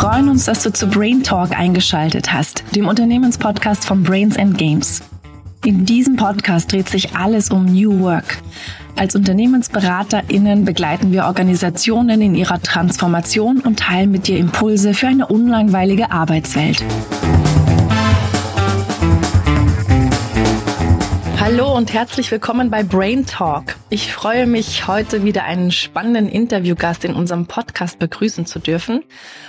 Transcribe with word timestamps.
freuen 0.00 0.30
uns, 0.30 0.46
dass 0.46 0.62
du 0.62 0.72
zu 0.72 0.86
Brain 0.86 1.22
Talk 1.22 1.50
eingeschaltet 1.52 2.32
hast, 2.32 2.64
dem 2.74 2.88
Unternehmenspodcast 2.88 3.84
von 3.84 4.02
Brains 4.02 4.38
and 4.38 4.56
Games. 4.56 5.02
In 5.62 5.84
diesem 5.84 6.16
Podcast 6.16 6.72
dreht 6.72 6.88
sich 6.88 7.14
alles 7.14 7.50
um 7.50 7.66
New 7.66 8.00
Work. 8.00 8.38
Als 8.96 9.14
UnternehmensberaterInnen 9.14 10.64
begleiten 10.64 11.12
wir 11.12 11.26
Organisationen 11.26 12.22
in 12.22 12.34
ihrer 12.34 12.62
Transformation 12.62 13.60
und 13.60 13.78
teilen 13.78 14.10
mit 14.10 14.26
dir 14.26 14.38
Impulse 14.38 14.94
für 14.94 15.08
eine 15.08 15.26
unlangweilige 15.26 16.10
Arbeitswelt. 16.10 16.82
Hallo 21.40 21.74
und 21.74 21.94
herzlich 21.94 22.30
willkommen 22.30 22.70
bei 22.70 22.82
Brain 22.82 23.24
Talk. 23.24 23.76
Ich 23.88 24.12
freue 24.12 24.46
mich, 24.46 24.86
heute 24.86 25.24
wieder 25.24 25.44
einen 25.44 25.72
spannenden 25.72 26.28
Interviewgast 26.28 27.02
in 27.02 27.14
unserem 27.14 27.46
Podcast 27.46 27.98
begrüßen 27.98 28.44
zu 28.44 28.58
dürfen. 28.58 29.04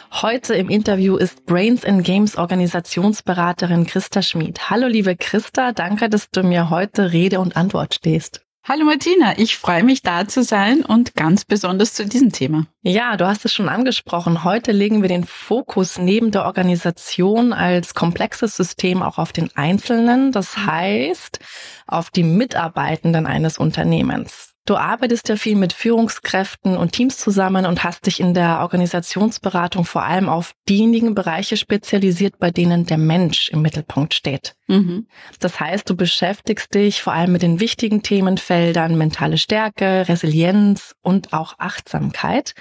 Heute 0.10 0.56
im 0.56 0.70
Interview 0.70 1.18
ist 1.18 1.46
Brains 1.46 1.84
and 1.84 2.06
Games 2.06 2.38
Organisationsberaterin 2.38 3.86
Christa 3.86 4.22
Schmid. 4.22 4.70
Hallo 4.70 4.88
liebe 4.88 5.18
Christa, 5.18 5.74
danke, 5.74 6.08
dass 6.08 6.30
du 6.32 6.44
mir 6.44 6.70
heute 6.70 7.12
Rede 7.12 7.42
und 7.42 7.58
Antwort 7.58 7.94
stehst. 7.94 8.42
Hallo 8.64 8.86
Martina, 8.86 9.40
ich 9.40 9.58
freue 9.58 9.84
mich 9.84 10.04
da 10.04 10.28
zu 10.28 10.44
sein 10.44 10.86
und 10.86 11.16
ganz 11.16 11.46
besonders 11.46 11.96
zu 11.96 12.06
diesem 12.06 12.32
Thema. 12.32 12.68
Ja, 12.84 13.18
du 13.18 13.26
hast 13.26 13.44
es 13.44 13.52
schon 13.52 13.68
angesprochen. 13.68 14.44
Heute 14.44 14.72
legen 14.72 15.02
wir 15.02 15.10
den 15.10 15.24
Fokus 15.24 15.98
neben 15.98 16.30
der 16.30 16.46
Organisation 16.46 17.54
als 17.54 17.96
komplexes 17.96 18.56
System 18.56 19.02
auch 19.02 19.18
auf 19.18 19.34
den 19.34 19.50
Einzelnen, 19.56 20.32
das 20.32 20.58
heißt 20.58 21.40
auf 21.88 22.12
die 22.12 22.22
Mitarbeitenden 22.22 23.26
eines 23.26 23.58
Unternehmens. 23.58 24.51
Du 24.66 24.76
arbeitest 24.76 25.28
ja 25.28 25.38
viel 25.38 25.56
mit 25.56 25.74
Führungskräften 25.74 26.78
und 26.78 26.92
Teams 26.92 27.18
zusammen 27.18 27.66
und 27.66 27.84
hast 27.84 28.06
dich 28.06 28.20
in 28.20 28.36
der 28.36 28.60
Organisationsberatung 28.60 29.86
vor 29.86 30.04
allem 30.04 30.30
auf 30.30 30.54
diejenigen 30.70 31.16
Bereiche 31.16 31.58
spezialisiert, 31.58 32.38
bei 32.38 32.52
denen 32.52 32.86
der 32.86 33.00
Mensch 33.00 33.50
im 33.50 33.64
Mittelpunkt 33.64 34.14
steht. 34.14 34.54
Mhm. 34.68 35.08
Das 35.40 35.60
heißt, 35.60 35.90
du 35.90 35.96
beschäftigst 35.96 36.76
dich 36.76 37.02
vor 37.02 37.14
allem 37.14 37.32
mit 37.32 37.42
den 37.42 37.60
wichtigen 37.60 38.04
Themenfeldern 38.04 38.98
mentale 38.98 39.40
Stärke, 39.40 40.08
Resilienz 40.08 40.94
und 41.02 41.34
auch 41.34 41.56
Achtsamkeit. 41.58 42.54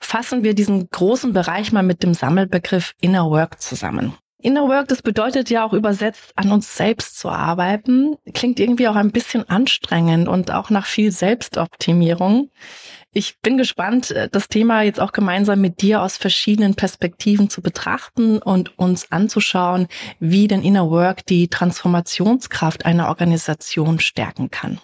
Fassen 0.00 0.44
wir 0.44 0.54
diesen 0.54 0.90
großen 0.90 1.32
Bereich 1.32 1.72
mal 1.72 1.82
mit 1.82 2.02
dem 2.02 2.12
Sammelbegriff 2.12 2.92
Inner 3.00 3.30
Work 3.30 3.62
zusammen. 3.62 4.14
Inner 4.46 4.68
Work, 4.68 4.86
das 4.86 5.02
bedeutet 5.02 5.50
ja 5.50 5.66
auch 5.66 5.72
übersetzt, 5.72 6.32
an 6.36 6.52
uns 6.52 6.76
selbst 6.76 7.18
zu 7.18 7.30
arbeiten. 7.30 8.14
Klingt 8.32 8.60
irgendwie 8.60 8.86
auch 8.86 8.94
ein 8.94 9.10
bisschen 9.10 9.48
anstrengend 9.48 10.28
und 10.28 10.52
auch 10.52 10.70
nach 10.70 10.86
viel 10.86 11.10
Selbstoptimierung. 11.10 12.52
Ich 13.12 13.40
bin 13.40 13.58
gespannt, 13.58 14.12
äh, 14.12 14.28
das 14.30 14.46
Thema 14.46 14.82
jetzt 14.82 15.00
auch 15.00 15.10
gemeinsam 15.10 15.60
mit 15.60 15.82
dir 15.82 16.00
aus 16.00 16.16
verschiedenen 16.16 16.76
Perspektiven 16.76 17.50
zu 17.50 17.60
betrachten 17.60 18.38
und 18.38 18.78
uns 18.78 19.10
anzuschauen, 19.10 19.88
wie 20.20 20.46
denn 20.46 20.62
Inner 20.62 20.90
Work 20.90 21.26
die 21.26 21.48
Transformationskraft 21.48 22.86
einer 22.86 23.08
Organisation 23.08 23.98
stärken 23.98 24.52
kann. 24.52 24.78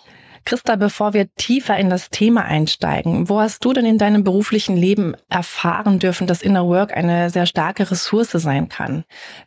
Christa, 0.45 0.77
bevor 0.77 1.15
wir 1.15 1.33
tiefer 1.37 1.77
in 1.77 1.91
das 1.91 2.11
Thema 2.11 2.45
einsteigen, 2.45 3.29
wo 3.29 3.41
hast 3.41 3.65
du 3.65 3.73
denn 3.73 3.87
in 3.87 3.99
deinem 3.99 4.25
beruflichen 4.25 4.77
Leben 4.77 5.15
erfahren 5.29 5.99
dürfen, 5.99 6.27
dass 6.27 6.43
Inner 6.43 6.67
Work 6.67 6.97
eine 6.97 7.31
sehr 7.31 7.47
starke 7.47 7.91
Ressource 7.91 8.33
sein 8.33 8.69
kann? 8.69 9.05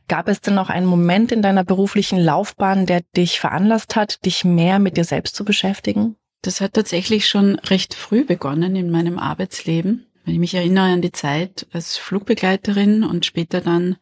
Gab 0.07 0.27
es 0.27 0.41
denn 0.41 0.55
noch 0.55 0.69
einen 0.69 0.85
Moment 0.85 1.31
in 1.31 1.41
deiner 1.41 1.63
beruflichen 1.63 2.19
Laufbahn, 2.19 2.85
der 2.85 3.01
dich 3.15 3.39
veranlasst 3.39 3.95
hat, 3.95 4.25
dich 4.25 4.45
mehr 4.45 4.79
mit 4.79 4.97
dir 4.97 5.03
selbst 5.03 5.35
zu 5.35 5.45
beschäftigen? 5.45 6.15
Das 6.41 6.61
hat 6.61 6.73
tatsächlich 6.73 7.27
schon 7.27 7.55
recht 7.55 7.93
früh 7.93 8.23
begonnen 8.23 8.75
in 8.75 8.91
meinem 8.91 9.17
Arbeitsleben. 9.19 10.05
Wenn 10.25 10.33
ich 10.33 10.39
mich 10.39 10.55
erinnere 10.55 10.85
an 10.85 11.01
die 11.01 11.11
Zeit 11.11 11.67
als 11.71 11.97
Flugbegleiterin 11.97 13.03
und 13.03 13.25
später 13.25 13.61
dann 13.61 13.97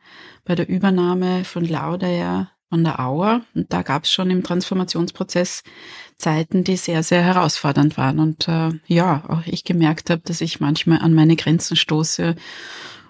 bei 0.45 0.55
der 0.55 0.69
Übernahme 0.69 1.43
von 1.43 1.65
Lauda 1.65 2.52
von 2.73 2.83
der 2.83 2.99
Auer. 2.99 3.41
Und 3.53 3.71
da 3.71 3.83
gab 3.83 4.05
es 4.05 4.11
schon 4.11 4.31
im 4.31 4.41
Transformationsprozess 4.41 5.61
Zeiten, 6.17 6.63
die 6.63 6.75
sehr, 6.75 7.03
sehr 7.03 7.21
herausfordernd 7.21 7.97
waren. 7.97 8.19
Und 8.19 8.47
äh, 8.47 8.71
ja, 8.87 9.23
auch 9.27 9.43
ich 9.45 9.63
gemerkt 9.63 10.09
habe, 10.09 10.23
dass 10.25 10.41
ich 10.41 10.59
manchmal 10.59 10.97
an 10.97 11.13
meine 11.13 11.35
Grenzen 11.35 11.75
stoße 11.75 12.35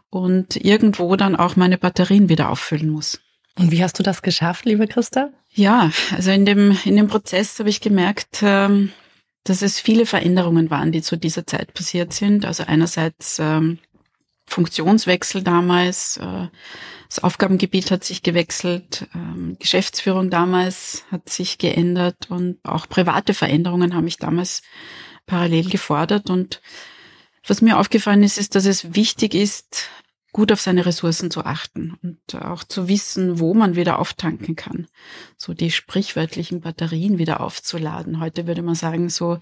und 0.09 0.57
irgendwo 0.57 1.15
dann 1.15 1.37
auch 1.37 1.55
meine 1.55 1.77
Batterien 1.77 2.27
wieder 2.27 2.49
auffüllen 2.49 2.89
muss. 2.89 3.21
Und 3.57 3.71
wie 3.71 3.81
hast 3.81 3.97
du 3.99 4.03
das 4.03 4.21
geschafft, 4.21 4.65
liebe 4.65 4.85
Christa? 4.85 5.29
Ja, 5.53 5.91
also 6.13 6.31
in 6.31 6.45
dem, 6.45 6.77
in 6.83 6.97
dem 6.97 7.07
Prozess 7.07 7.57
habe 7.57 7.69
ich 7.69 7.79
gemerkt, 7.79 8.39
ähm, 8.41 8.91
dass 9.45 9.61
es 9.61 9.79
viele 9.79 10.05
Veränderungen 10.05 10.71
waren, 10.71 10.91
die 10.91 11.01
zu 11.01 11.15
dieser 11.15 11.47
Zeit 11.47 11.73
passiert 11.73 12.11
sind. 12.11 12.43
Also 12.43 12.65
einerseits 12.67 13.39
ähm, 13.39 13.79
Funktionswechsel 14.45 15.43
damals, 15.43 16.17
äh, 16.17 16.47
das 17.07 17.23
Aufgabengebiet 17.23 17.91
hat 17.91 18.03
sich 18.03 18.23
gewechselt, 18.23 19.07
ähm, 19.13 19.55
Geschäftsführung 19.59 20.29
damals 20.29 21.05
hat 21.11 21.29
sich 21.29 21.57
geändert 21.57 22.29
und 22.29 22.57
auch 22.63 22.87
private 22.89 23.33
Veränderungen 23.33 23.95
haben 23.95 24.05
mich 24.05 24.17
damals 24.17 24.61
parallel 25.25 25.69
gefordert. 25.69 26.29
Und 26.29 26.61
was 27.45 27.61
mir 27.61 27.79
aufgefallen 27.79 28.23
ist, 28.23 28.37
ist, 28.37 28.55
dass 28.55 28.65
es 28.65 28.95
wichtig 28.95 29.33
ist, 29.33 29.89
gut 30.33 30.51
auf 30.51 30.59
seine 30.59 30.85
Ressourcen 30.85 31.29
zu 31.29 31.45
achten 31.45 31.95
und 32.01 32.35
auch 32.41 32.63
zu 32.63 32.87
wissen, 32.87 33.39
wo 33.39 33.53
man 33.53 33.75
wieder 33.75 33.99
auftanken 33.99 34.55
kann. 34.55 34.87
So 35.37 35.53
die 35.53 35.71
sprichwörtlichen 35.71 36.61
Batterien 36.61 37.19
wieder 37.19 37.39
aufzuladen. 37.39 38.19
Heute 38.19 38.47
würde 38.47 38.63
man 38.63 38.75
sagen, 38.75 39.09
so 39.09 39.37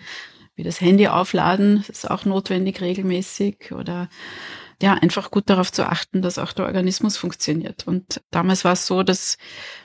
wie 0.56 0.63
das 0.63 0.81
Handy 0.81 1.07
aufladen, 1.07 1.85
ist 1.88 2.12
auch 2.12 2.25
notwendig 2.25 2.81
regelmäßig 2.81 3.72
oder 3.72 4.09
ja, 4.81 4.96
einfach 4.96 5.31
gut 5.31 5.50
darauf 5.50 5.72
zu 5.72 5.88
achten, 5.88 6.22
dass 6.22 6.40
auch 6.40 6.53
der 6.53 6.66
Organismus 6.66 7.16
funktioniert. 7.18 7.88
Und 7.88 8.22
damals 8.31 8.66
war 8.66 8.74
es 8.74 8.88
so, 8.88 9.03
dass 9.03 9.38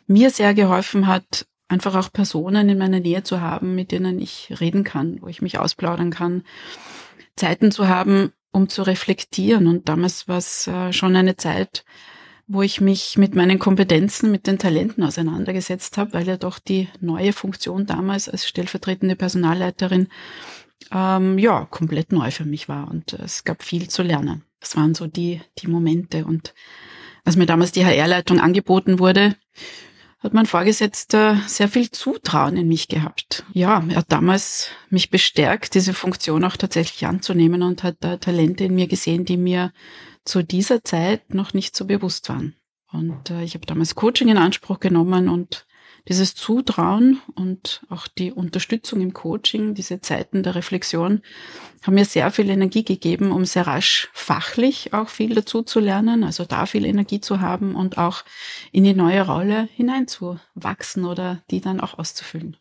mir 0.07 0.31
sehr 0.31 0.55
geholfen 0.55 1.07
hat, 1.07 1.47
einfach 1.69 1.95
auch 1.95 2.12
Personen 2.12 2.69
in 2.69 2.79
meiner 2.79 3.01
Nähe 3.01 3.23
zu 3.23 3.41
haben, 3.41 3.75
mit 3.75 3.93
denen 3.93 4.19
ich 4.19 4.55
reden 4.61 4.84
kann, 4.84 5.19
wo 5.21 5.29
ich 5.29 5.43
mich 5.43 5.59
ausplaudern 5.59 6.11
kann, 6.11 6.45
Zeiten 7.37 7.71
zu 7.71 7.89
haben, 7.89 8.33
um 8.53 8.69
zu 8.69 8.83
reflektieren. 8.83 9.67
Und 9.67 9.89
damals 9.89 10.29
war 10.29 10.39
es 10.39 10.67
äh, 10.67 10.93
schon 10.93 11.15
eine 11.15 11.37
Zeit, 11.37 11.84
wo 12.47 12.63
ich 12.63 12.81
mich 12.81 13.19
mit 13.19 13.34
meinen 13.34 13.59
Kompetenzen, 13.59 14.31
mit 14.31 14.47
den 14.47 14.59
Talenten 14.59 15.03
auseinandergesetzt 15.03 15.99
habe, 15.99 16.15
weil 16.15 16.27
ja 16.27 16.37
doch 16.37 16.59
die 16.59 16.89
neue 17.01 17.33
Funktion 17.33 17.87
damals 17.87 18.28
als 18.28 18.47
stellvertretende 18.47 19.17
Personalleiterin 19.17 20.09
ähm, 20.93 21.39
ja 21.39 21.67
komplett 21.67 22.13
neu 22.13 22.31
für 22.31 22.45
mich 22.45 22.69
war 22.69 22.89
und 22.89 23.13
es 23.15 23.45
gab 23.45 23.63
viel 23.63 23.89
zu 23.89 24.03
lernen. 24.03 24.46
Das 24.66 24.77
waren 24.77 24.97
so 24.97 25.06
die, 25.06 25.41
die 25.59 25.69
Momente. 25.69 26.25
Und 26.25 26.53
als 27.25 27.37
mir 27.37 27.47
damals 27.47 27.71
die 27.71 27.84
HR-Leitung 27.87 28.41
angeboten 28.41 28.99
wurde, 28.99 29.37
hat 30.19 30.34
mein 30.34 30.47
Vorgesetzter 30.47 31.41
sehr 31.47 31.69
viel 31.69 31.88
Zutrauen 31.93 32.56
in 32.56 32.66
mich 32.66 32.88
gehabt. 32.88 33.44
Ja, 33.53 33.84
er 33.88 33.97
hat 33.97 34.10
damals 34.10 34.71
mich 34.91 35.09
bestärkt, 35.10 35.77
diese 35.77 35.94
Funktion 35.94 36.43
auch 36.43 36.56
tatsächlich 36.56 37.06
anzunehmen 37.06 37.62
und 37.62 37.84
hat 37.84 37.99
da 38.00 38.16
Talente 38.16 38.65
in 38.65 38.75
mir 38.75 38.88
gesehen, 38.88 39.25
die 39.25 39.37
mir 39.37 39.72
zu 40.25 40.43
dieser 40.43 40.83
Zeit 40.83 41.33
noch 41.33 41.54
nicht 41.54 41.77
so 41.77 41.84
bewusst 41.84 42.28
waren. 42.28 42.56
Und 42.91 43.31
äh, 43.31 43.44
ich 43.44 43.54
habe 43.54 43.66
damals 43.66 43.94
Coaching 43.94 44.27
in 44.27 44.37
Anspruch 44.37 44.81
genommen 44.81 45.28
und 45.28 45.65
dieses 46.09 46.34
Zutrauen 46.34 47.21
und 47.34 47.83
auch 47.89 48.06
die 48.06 48.33
Unterstützung 48.33 49.00
im 49.00 49.12
Coaching, 49.12 49.75
diese 49.75 50.00
Zeiten 50.00 50.43
der 50.43 50.55
Reflexion, 50.55 51.22
haben 51.84 51.94
mir 51.94 52.05
sehr 52.05 52.31
viel 52.31 52.49
Energie 52.49 52.84
gegeben, 52.84 53.33
um 53.33 53.44
sehr 53.44 53.67
rasch 53.67 54.09
fachlich 54.12 54.93
auch 54.93 55.09
viel 55.09 55.34
dazu 55.34 55.62
zu 55.62 55.81
lernen, 55.81 56.25
also 56.25 56.45
da 56.45 56.66
viel 56.66 56.84
Energie 56.84 57.21
zu 57.21 57.41
haben 57.41 57.75
und 57.75 57.99
auch 57.99 58.25
in 58.72 58.84
die 58.84 58.95
neue 58.95 59.27
Rolle 59.27 59.69
hineinzuwachsen 59.75 61.05
oder 61.05 61.43
die 61.50 61.61
dann 61.61 61.81
auch 61.81 61.99
auszufüllen. 61.99 62.57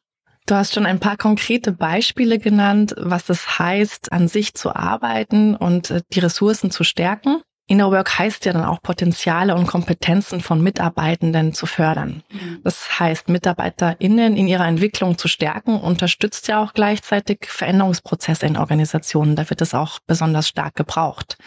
Du 0.48 0.54
hast 0.54 0.75
schon 0.75 0.86
ein 0.86 1.00
paar 1.00 1.18
konkrete 1.18 1.72
Beispiele 1.72 2.38
genannt, 2.38 2.94
was 2.98 3.30
es 3.30 3.58
heißt, 3.58 4.12
an 4.12 4.28
sich 4.28 4.54
zu 4.54 4.75
arbeiten 4.75 5.56
und 5.56 5.90
äh, 5.90 6.02
die 6.14 6.19
Ressourcen 6.19 6.69
zu 6.69 6.84
stärken. 6.84 7.42
Inner 7.68 7.90
Work 7.92 8.20
heißt 8.20 8.46
ja 8.46 8.54
dann 8.54 8.64
auch 8.64 8.82
Potenziale 8.82 9.56
und 9.56 9.66
Kompetenzen 9.66 10.40
von 10.40 10.62
Mitarbeitenden 10.62 11.54
zu 11.54 11.66
fördern. 11.66 12.22
Mhm. 12.32 12.60
Das 12.64 13.00
heißt, 13.00 13.28
MitarbeiterInnen 13.28 14.38
in 14.38 14.48
ihrer 14.48 14.68
Entwicklung 14.68 15.18
zu 15.18 15.28
stärken, 15.28 15.80
unterstützt 15.80 16.48
ja 16.48 16.64
auch 16.64 16.74
gleichzeitig 16.74 17.48
Veränderungsprozesse 17.48 18.46
in 18.46 18.58
Organisationen. 18.58 19.36
Da 19.36 19.50
wird 19.50 19.62
es 19.62 19.74
auch 19.74 20.00
besonders 20.06 20.48
stark 20.48 20.76
gebraucht. 20.76 21.38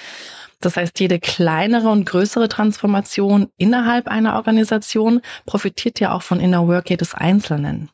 Das 0.60 0.76
heißt, 0.76 0.98
jede 0.98 1.20
kleinere 1.20 1.88
und 1.88 2.04
größere 2.04 2.48
Transformation 2.48 3.48
innerhalb 3.56 4.08
einer 4.08 4.34
Organisation 4.34 5.20
profitiert 5.46 6.00
ja 6.00 6.12
auch 6.12 6.22
von 6.22 6.40
Inner 6.40 6.66
Work 6.66 6.90
jedes 6.90 7.14
Einzelnen. 7.14 7.90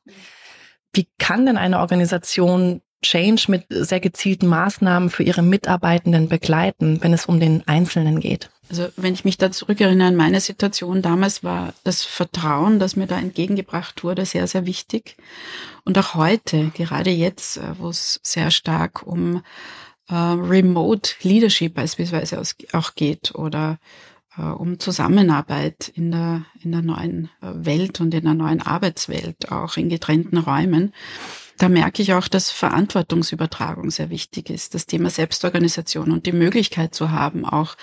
Wie 0.94 1.08
kann 1.18 1.44
denn 1.44 1.58
eine 1.58 1.80
Organisation 1.80 2.80
Change 3.04 3.46
mit 3.48 3.66
sehr 3.68 4.00
gezielten 4.00 4.46
Maßnahmen 4.46 5.10
für 5.10 5.22
ihre 5.22 5.42
Mitarbeitenden 5.42 6.28
begleiten, 6.28 6.98
wenn 7.02 7.12
es 7.12 7.26
um 7.26 7.38
den 7.38 7.62
Einzelnen 7.68 8.20
geht? 8.20 8.50
Also 8.70 8.88
wenn 8.96 9.14
ich 9.14 9.24
mich 9.24 9.36
da 9.36 9.52
zurückerinnere 9.52 10.08
an 10.08 10.16
meine 10.16 10.40
Situation 10.40 11.02
damals, 11.02 11.44
war 11.44 11.74
das 11.84 12.02
Vertrauen, 12.02 12.78
das 12.78 12.96
mir 12.96 13.06
da 13.06 13.18
entgegengebracht 13.18 14.02
wurde, 14.02 14.24
sehr, 14.24 14.46
sehr 14.46 14.66
wichtig. 14.66 15.16
Und 15.84 15.98
auch 15.98 16.14
heute, 16.14 16.70
gerade 16.74 17.10
jetzt, 17.10 17.58
äh, 17.58 17.78
wo 17.78 17.90
es 17.90 18.20
sehr 18.22 18.50
stark 18.50 19.06
um 19.06 19.42
äh, 20.08 20.14
Remote 20.14 21.10
Leadership 21.22 21.74
beispielsweise 21.74 22.40
auch 22.72 22.94
geht 22.94 23.34
oder 23.34 23.78
äh, 24.36 24.42
um 24.42 24.78
Zusammenarbeit 24.78 25.92
in 25.94 26.10
der, 26.10 26.44
in 26.62 26.72
der 26.72 26.82
neuen 26.82 27.30
äh, 27.42 27.48
Welt 27.52 28.00
und 28.00 28.14
in 28.14 28.24
der 28.24 28.34
neuen 28.34 28.62
Arbeitswelt, 28.62 29.52
auch 29.52 29.76
in 29.76 29.88
getrennten 29.88 30.38
Räumen. 30.38 30.92
Da 31.58 31.68
merke 31.68 32.02
ich 32.02 32.14
auch, 32.14 32.28
dass 32.28 32.50
Verantwortungsübertragung 32.50 33.90
sehr 33.90 34.10
wichtig 34.10 34.50
ist, 34.50 34.74
das 34.74 34.86
Thema 34.86 35.10
Selbstorganisation 35.10 36.10
und 36.10 36.26
die 36.26 36.32
Möglichkeit 36.32 36.94
zu 36.94 37.10
haben, 37.10 37.44
auch 37.44 37.76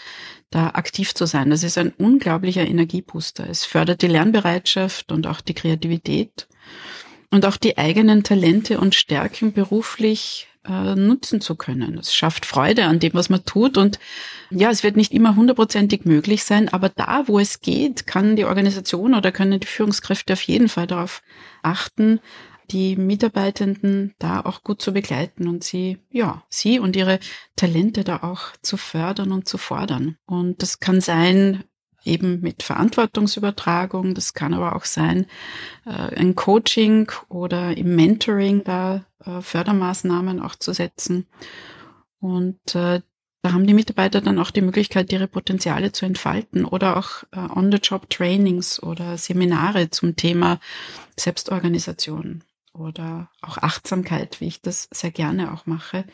da 0.49 0.71
aktiv 0.71 1.13
zu 1.13 1.25
sein. 1.25 1.49
Das 1.49 1.63
ist 1.63 1.77
ein 1.77 1.93
unglaublicher 1.97 2.67
Energiebooster. 2.67 3.49
Es 3.49 3.63
fördert 3.63 4.01
die 4.01 4.07
Lernbereitschaft 4.07 5.11
und 5.11 5.25
auch 5.25 5.39
die 5.39 5.53
Kreativität 5.53 6.47
und 7.29 7.45
auch 7.45 7.55
die 7.55 7.77
eigenen 7.77 8.23
Talente 8.23 8.79
und 8.79 8.93
Stärken 8.93 9.53
beruflich 9.53 10.49
äh, 10.67 10.95
nutzen 10.95 11.41
zu 11.41 11.55
können. 11.55 11.97
Es 11.97 12.13
schafft 12.13 12.45
Freude 12.45 12.85
an 12.85 12.99
dem, 12.99 13.13
was 13.13 13.29
man 13.29 13.43
tut. 13.45 13.77
Und 13.77 13.99
ja, 14.51 14.69
es 14.69 14.83
wird 14.83 14.95
nicht 14.95 15.13
immer 15.13 15.35
hundertprozentig 15.35 16.05
möglich 16.05 16.43
sein, 16.43 16.69
aber 16.69 16.89
da, 16.89 17.23
wo 17.27 17.39
es 17.39 17.61
geht, 17.61 18.05
kann 18.05 18.35
die 18.35 18.45
Organisation 18.45 19.15
oder 19.15 19.31
können 19.31 19.59
die 19.59 19.67
Führungskräfte 19.67 20.33
auf 20.33 20.41
jeden 20.43 20.69
Fall 20.69 20.87
darauf 20.87 21.23
achten, 21.63 22.19
die 22.71 22.95
Mitarbeitenden 22.95 24.13
da 24.19 24.41
auch 24.41 24.63
gut 24.63 24.81
zu 24.81 24.93
begleiten 24.93 25.47
und 25.47 25.63
sie, 25.63 25.97
ja, 26.09 26.43
sie 26.49 26.79
und 26.79 26.95
ihre 26.95 27.19
Talente 27.55 28.03
da 28.03 28.17
auch 28.23 28.55
zu 28.61 28.77
fördern 28.77 29.31
und 29.31 29.47
zu 29.47 29.57
fordern. 29.57 30.17
Und 30.25 30.61
das 30.61 30.79
kann 30.79 31.01
sein, 31.01 31.63
eben 32.03 32.41
mit 32.41 32.63
Verantwortungsübertragung. 32.63 34.15
Das 34.15 34.33
kann 34.33 34.53
aber 34.53 34.75
auch 34.75 34.85
sein, 34.85 35.25
äh, 35.85 36.15
ein 36.15 36.35
Coaching 36.35 37.11
oder 37.29 37.77
im 37.77 37.95
Mentoring 37.95 38.63
da 38.63 39.05
äh, 39.25 39.41
Fördermaßnahmen 39.41 40.41
auch 40.41 40.55
zu 40.55 40.73
setzen. 40.73 41.27
Und 42.19 42.75
äh, 42.75 43.01
da 43.43 43.53
haben 43.53 43.65
die 43.65 43.73
Mitarbeiter 43.73 44.21
dann 44.21 44.37
auch 44.39 44.51
die 44.51 44.61
Möglichkeit, 44.61 45.11
ihre 45.11 45.27
Potenziale 45.27 45.91
zu 45.91 46.05
entfalten 46.05 46.63
oder 46.63 46.97
auch 46.97 47.23
äh, 47.31 47.39
On-the-Job-Trainings 47.39 48.81
oder 48.83 49.17
Seminare 49.17 49.89
zum 49.89 50.15
Thema 50.15 50.59
Selbstorganisation 51.17 52.43
oder 52.73 53.29
auch 53.41 53.57
Achtsamkeit, 53.57 54.41
wie 54.41 54.47
ich 54.47 54.61
das 54.61 54.87
sehr 54.91 55.11
gerne 55.11 55.53
auch 55.53 55.65
mache. 55.65 56.05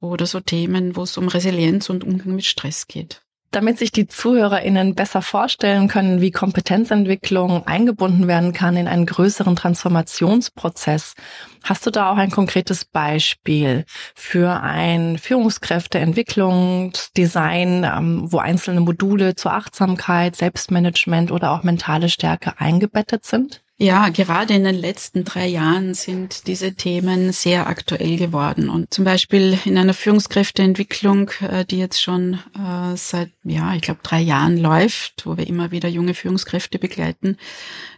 Oder 0.00 0.26
so 0.26 0.40
Themen, 0.40 0.96
wo 0.96 1.02
es 1.02 1.16
um 1.16 1.28
Resilienz 1.28 1.88
und 1.88 2.04
Umgang 2.04 2.34
mit 2.34 2.44
Stress 2.44 2.88
geht. 2.88 3.24
Damit 3.54 3.78
sich 3.78 3.92
die 3.92 4.08
ZuhörerInnen 4.08 4.96
besser 4.96 5.22
vorstellen 5.22 5.86
können, 5.86 6.20
wie 6.20 6.32
Kompetenzentwicklung 6.32 7.64
eingebunden 7.68 8.26
werden 8.26 8.52
kann 8.52 8.76
in 8.76 8.88
einen 8.88 9.06
größeren 9.06 9.54
Transformationsprozess, 9.54 11.14
hast 11.62 11.86
du 11.86 11.92
da 11.92 12.10
auch 12.10 12.16
ein 12.16 12.32
konkretes 12.32 12.84
Beispiel 12.84 13.84
für 14.16 14.60
ein 14.60 15.18
Führungskräfteentwicklungsdesign, 15.18 17.84
ähm, 17.84 18.32
wo 18.32 18.38
einzelne 18.38 18.80
Module 18.80 19.36
zur 19.36 19.52
Achtsamkeit, 19.52 20.34
Selbstmanagement 20.34 21.30
oder 21.30 21.52
auch 21.52 21.62
mentale 21.62 22.08
Stärke 22.08 22.58
eingebettet 22.58 23.24
sind? 23.24 23.63
Ja, 23.76 24.08
gerade 24.08 24.54
in 24.54 24.62
den 24.62 24.76
letzten 24.76 25.24
drei 25.24 25.48
Jahren 25.48 25.94
sind 25.94 26.46
diese 26.46 26.74
Themen 26.74 27.32
sehr 27.32 27.66
aktuell 27.66 28.16
geworden. 28.16 28.68
Und 28.68 28.94
zum 28.94 29.04
Beispiel 29.04 29.58
in 29.64 29.76
einer 29.76 29.94
Führungskräfteentwicklung, 29.94 31.30
äh, 31.40 31.64
die 31.64 31.78
jetzt 31.78 32.00
schon 32.00 32.34
äh, 32.56 32.96
seit, 32.96 33.30
ja, 33.42 33.74
ich 33.74 33.82
glaube, 33.82 33.98
drei 34.04 34.20
Jahren 34.20 34.58
läuft, 34.58 35.26
wo 35.26 35.36
wir 35.36 35.48
immer 35.48 35.72
wieder 35.72 35.88
junge 35.88 36.14
Führungskräfte 36.14 36.78
begleiten, 36.78 37.36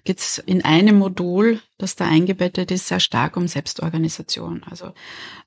geht 0.04 0.18
es 0.18 0.38
in 0.38 0.64
einem 0.64 0.96
Modul, 0.96 1.60
das 1.78 1.94
da 1.96 2.06
eingebettet 2.06 2.70
ist, 2.70 2.88
sehr 2.88 3.00
stark 3.00 3.36
um 3.36 3.48
Selbstorganisation. 3.48 4.62
Also 4.68 4.92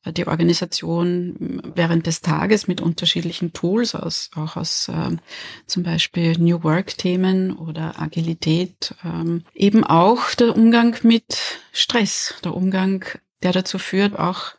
äh, 0.04 0.14
die 0.14 0.28
Organisation 0.28 1.62
während 1.76 2.06
des 2.08 2.22
Tages 2.22 2.68
mit 2.68 2.82
unterschiedlichen 2.82 3.54
Tools, 3.54 3.96
aus, 3.96 4.30
auch 4.36 4.56
aus 4.56 4.88
äh, 4.90 5.18
zum 5.66 5.84
Beispiel 5.84 6.38
New 6.38 6.64
Work-Themen 6.64 7.58
oder 7.58 8.00
Agilität, 8.00 8.96
ähm, 9.04 9.44
eben 9.54 9.84
auch 9.84 10.34
der 10.36 10.56
Umgang 10.56 10.96
mit 11.04 11.60
Stress, 11.72 12.36
der 12.44 12.56
Umgang, 12.56 13.06
der 13.42 13.52
dazu 13.52 13.80
führt, 13.80 14.18
auch 14.18 14.54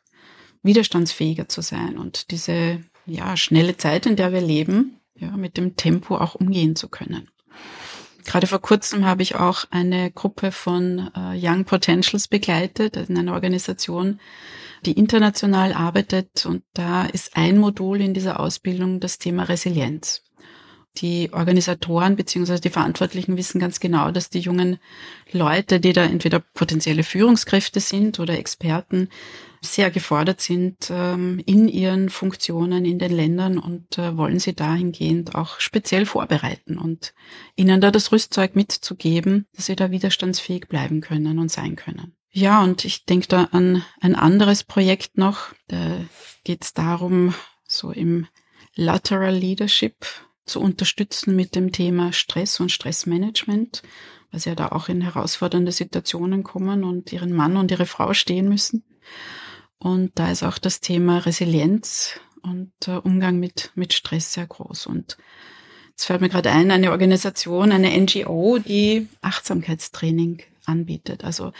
widerstandsfähiger 0.62 1.49
zu 1.49 1.62
sein 1.62 1.96
und 1.99 2.31
diese 2.31 2.81
ja, 3.06 3.37
schnelle 3.37 3.76
Zeit, 3.76 4.06
in 4.06 4.16
der 4.16 4.32
wir 4.32 4.40
leben, 4.40 5.00
ja, 5.14 5.31
mit 5.37 5.56
dem 5.56 5.76
Tempo 5.76 6.16
auch 6.16 6.34
umgehen 6.34 6.76
zu 6.76 6.88
können. 6.88 7.28
Gerade 8.30 8.46
vor 8.46 8.60
kurzem 8.60 9.06
habe 9.06 9.24
ich 9.24 9.34
auch 9.34 9.64
eine 9.72 10.12
Gruppe 10.12 10.52
von 10.52 11.10
äh, 11.16 11.36
Young 11.36 11.64
Potentials 11.64 12.28
begleitet 12.28 12.96
in 12.96 13.18
einer 13.18 13.32
Organisation, 13.32 14.20
die 14.86 14.92
international 14.92 15.72
arbeitet. 15.72 16.46
Und 16.46 16.62
da 16.72 17.06
ist 17.06 17.36
ein 17.36 17.58
Modul 17.58 18.00
in 18.00 18.14
dieser 18.14 18.38
Ausbildung 18.38 19.00
das 19.00 19.18
Thema 19.18 19.42
Resilienz. 19.42 20.22
Die 20.96 21.32
Organisatoren 21.32 22.16
beziehungsweise 22.16 22.60
die 22.60 22.70
Verantwortlichen 22.70 23.37
wissen 23.37 23.60
ganz 23.60 23.81
genau, 23.81 24.10
dass 24.10 24.28
die 24.28 24.40
jungen 24.40 24.78
Leute, 25.31 25.78
die 25.81 25.92
da 25.92 26.04
entweder 26.04 26.40
potenzielle 26.40 27.04
Führungskräfte 27.04 27.81
sind 27.81 28.19
oder 28.19 28.38
Experten, 28.38 29.08
sehr 29.62 29.90
gefordert 29.90 30.40
sind 30.40 30.90
ähm, 30.90 31.40
in 31.44 31.69
ihren 31.69 32.08
Funktionen 32.08 32.84
in 32.84 32.98
den 32.98 33.12
Ländern 33.12 33.58
und 33.58 33.98
äh, 33.98 34.16
wollen 34.16 34.38
sie 34.38 34.54
dahingehend 34.54 35.34
auch 35.34 35.60
speziell 35.60 36.06
vorbereiten 36.06 36.78
und 36.78 37.12
ihnen 37.56 37.81
da 37.81 37.90
das 37.90 38.10
Rüstzeug 38.10 38.56
mitzugeben, 38.56 39.46
dass 39.54 39.66
sie 39.66 39.76
da 39.76 39.90
widerstandsfähig 39.90 40.69
bleiben 40.69 41.02
können 41.02 41.38
und 41.38 41.50
sein 41.50 41.76
können. 41.76 42.14
Ja, 42.32 42.62
und 42.62 42.84
ich 42.84 43.04
denke 43.04 43.28
da 43.28 43.44
an 43.52 43.84
ein 44.00 44.14
anderes 44.14 44.64
Projekt 44.64 45.19
noch. 45.19 45.48
Da 45.69 45.98
geht 46.44 46.64
es 46.64 46.72
darum, 46.72 47.34
so 47.66 47.90
im 47.90 48.26
Lateral 48.76 49.34
Leadership 49.34 50.06
zu 50.50 50.61
unterstützen 50.61 51.37
mit 51.37 51.55
dem 51.55 51.73
Thema 51.73 52.12
Stress 52.12 52.61
und 52.61 52.70
Stressmanagement, 52.70 53.82
weil 54.31 54.41
sie 54.41 54.50
ja 54.50 54.55
da 54.55 54.69
auch 54.69 54.88
in 54.88 55.00
herausfordernde 55.00 55.73
Situationen 55.73 56.43
kommen 56.43 56.85
und 56.85 57.12
ihren 57.12 57.32
Mann 57.32 57.56
und 57.56 57.70
ihre 57.70 57.87
Frau 57.87 58.12
stehen 58.12 58.49
müssen. 58.49 58.85
Und 59.79 60.12
da 60.17 60.31
ist 60.31 60.43
auch 60.43 60.58
das 60.58 60.81
Thema 60.81 61.19
Resilienz 61.19 62.20
und 62.43 62.73
äh, 62.87 62.97
Umgang 62.97 63.38
mit, 63.38 63.70
mit 63.75 63.93
Stress 63.93 64.35
sehr 64.35 64.47
groß. 64.47 64.87
Und 64.87 65.17
jetzt 65.91 66.05
fällt 66.05 66.20
mir 66.20 66.29
gerade 66.29 66.50
ein, 66.50 66.70
eine 66.70 66.91
Organisation, 66.91 67.73
eine 67.73 67.99
NGO, 67.99 68.58
die 68.58 69.08
Achtsamkeitstraining 69.23 70.43
anbietet. 70.66 71.24
Also 71.24 71.52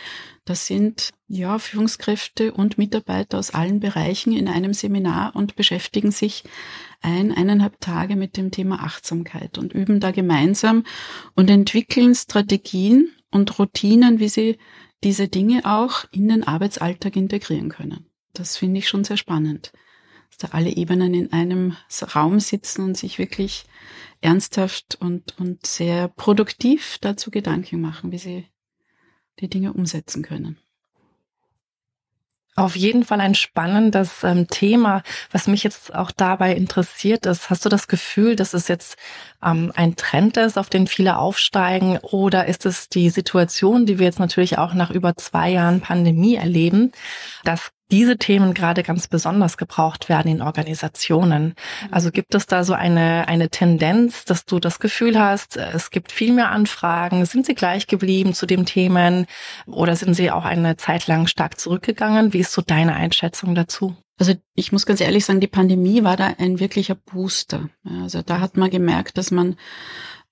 das 0.45 0.67
sind 0.67 1.11
ja 1.29 1.59
Führungskräfte 1.59 2.53
und 2.53 2.79
Mitarbeiter 2.79 3.39
aus 3.39 3.53
allen 3.53 3.81
Bereichen 3.81 4.33
in 4.33 4.49
einem 4.49 4.75
Seminar 4.75 5.35
und 5.37 5.57
beschäftigen 5.57 6.11
sich 6.11 6.45
ein, 7.01 7.33
eineinhalb 7.33 7.81
Tage 7.81 8.17
mit 8.17 8.37
dem 8.37 8.51
Thema 8.51 8.83
Achtsamkeit 8.83 9.59
und 9.59 9.73
üben 9.73 10.01
da 10.01 10.11
gemeinsam 10.11 10.85
und 11.35 11.51
entwickeln 11.51 12.15
Strategien 12.15 13.11
und 13.31 13.59
Routinen, 13.59 14.19
wie 14.19 14.29
sie 14.29 14.59
diese 15.03 15.29
Dinge 15.29 15.63
auch 15.65 16.05
in 16.11 16.29
den 16.29 16.45
Arbeitsalltag 16.45 17.17
integrieren 17.17 17.69
können. 17.69 18.07
Das 18.33 18.57
finde 18.57 18.79
ich 18.79 18.89
schon 18.89 19.05
sehr 19.05 19.17
spannend, 19.17 19.73
dass 20.29 20.39
da 20.39 20.49
alle 20.57 20.71
Ebenen 20.71 21.15
in 21.15 21.33
einem 21.33 21.77
Raum 22.15 22.41
sitzen 22.41 22.85
und 22.85 22.97
sich 22.97 23.19
wirklich 23.19 23.65
ernsthaft 24.21 24.97
und, 25.01 25.39
und 25.39 25.67
sehr 25.67 26.09
produktiv 26.09 26.99
dazu 27.01 27.31
Gedanken 27.31 27.81
machen, 27.81 28.13
wie 28.13 28.19
sie 28.19 28.47
die 29.41 29.49
Dinge 29.49 29.73
umsetzen 29.73 30.23
können. 30.23 30.57
Auf 32.57 32.77
jeden 32.77 33.05
Fall 33.05 33.21
ein 33.21 33.35
spannendes 33.35 34.25
ähm, 34.25 34.49
Thema. 34.49 35.03
Was 35.31 35.47
mich 35.47 35.63
jetzt 35.63 35.95
auch 35.95 36.11
dabei 36.11 36.55
interessiert 36.55 37.25
ist, 37.25 37.49
hast 37.49 37.65
du 37.65 37.69
das 37.69 37.87
Gefühl, 37.89 38.37
dass 38.37 38.55
es 38.55 38.69
jetzt 38.69 38.97
ähm, 39.43 39.73
ein 39.77 39.97
Trend 39.97 40.37
ist, 40.37 40.59
auf 40.59 40.69
den 40.69 40.87
viele 40.87 41.17
aufsteigen? 41.17 41.99
Oder 42.03 42.47
ist 42.47 42.67
es 42.67 42.89
die 42.89 43.09
Situation, 43.09 43.87
die 43.87 43.99
wir 43.99 44.07
jetzt 44.07 44.19
natürlich 44.19 44.59
auch 44.59 44.75
nach 44.75 44.91
über 44.91 45.17
zwei 45.17 45.51
Jahren 45.51 45.81
Pandemie 45.81 46.35
erleben, 46.35 46.93
dass 47.45 47.71
diese 47.91 48.17
Themen 48.17 48.55
gerade 48.55 48.83
ganz 48.83 49.09
besonders 49.09 49.57
gebraucht 49.57 50.09
werden 50.09 50.31
in 50.31 50.43
Organisationen. 50.43 51.55
Also 51.91 52.11
gibt 52.11 52.35
es 52.35 52.47
da 52.47 52.65
so 52.65 52.73
eine, 52.73 53.29
eine 53.29 53.51
Tendenz, 53.51 54.25
dass 54.25 54.45
du 54.45 54.59
das 54.59 54.79
Gefühl 54.79 55.19
hast, 55.19 55.57
es 55.57 55.91
gibt 55.91 56.13
viel 56.13 56.33
mehr 56.33 56.51
Anfragen. 56.51 57.25
Sind 57.27 57.47
sie 57.47 57.55
gleich 57.55 57.87
geblieben 57.87 58.35
zu 58.35 58.47
den 58.47 58.67
Themen 58.67 59.27
oder 59.67 59.97
sind 59.97 60.15
sie 60.15 60.31
auch 60.31 60.45
eine 60.45 60.77
Zeit 60.77 61.07
lang 61.07 61.27
stark 61.27 61.59
zurückgegangen? 61.59 62.33
Wie 62.33 62.41
ist 62.41 62.53
so 62.53 62.63
deine 62.63 62.95
Einschätzung 62.95 63.55
dazu? 63.55 63.97
Also 64.19 64.35
ich 64.55 64.71
muss 64.71 64.85
ganz 64.85 65.01
ehrlich 65.01 65.25
sagen, 65.25 65.41
die 65.41 65.47
Pandemie 65.47 66.05
war 66.05 66.17
da 66.17 66.35
ein 66.39 66.61
wirklicher 66.61 66.95
Booster. 66.95 67.71
Also 68.03 68.21
da 68.21 68.41
hat 68.41 68.57
man 68.57 68.71
gemerkt, 68.71 69.17
dass 69.17 69.31
man 69.31 69.57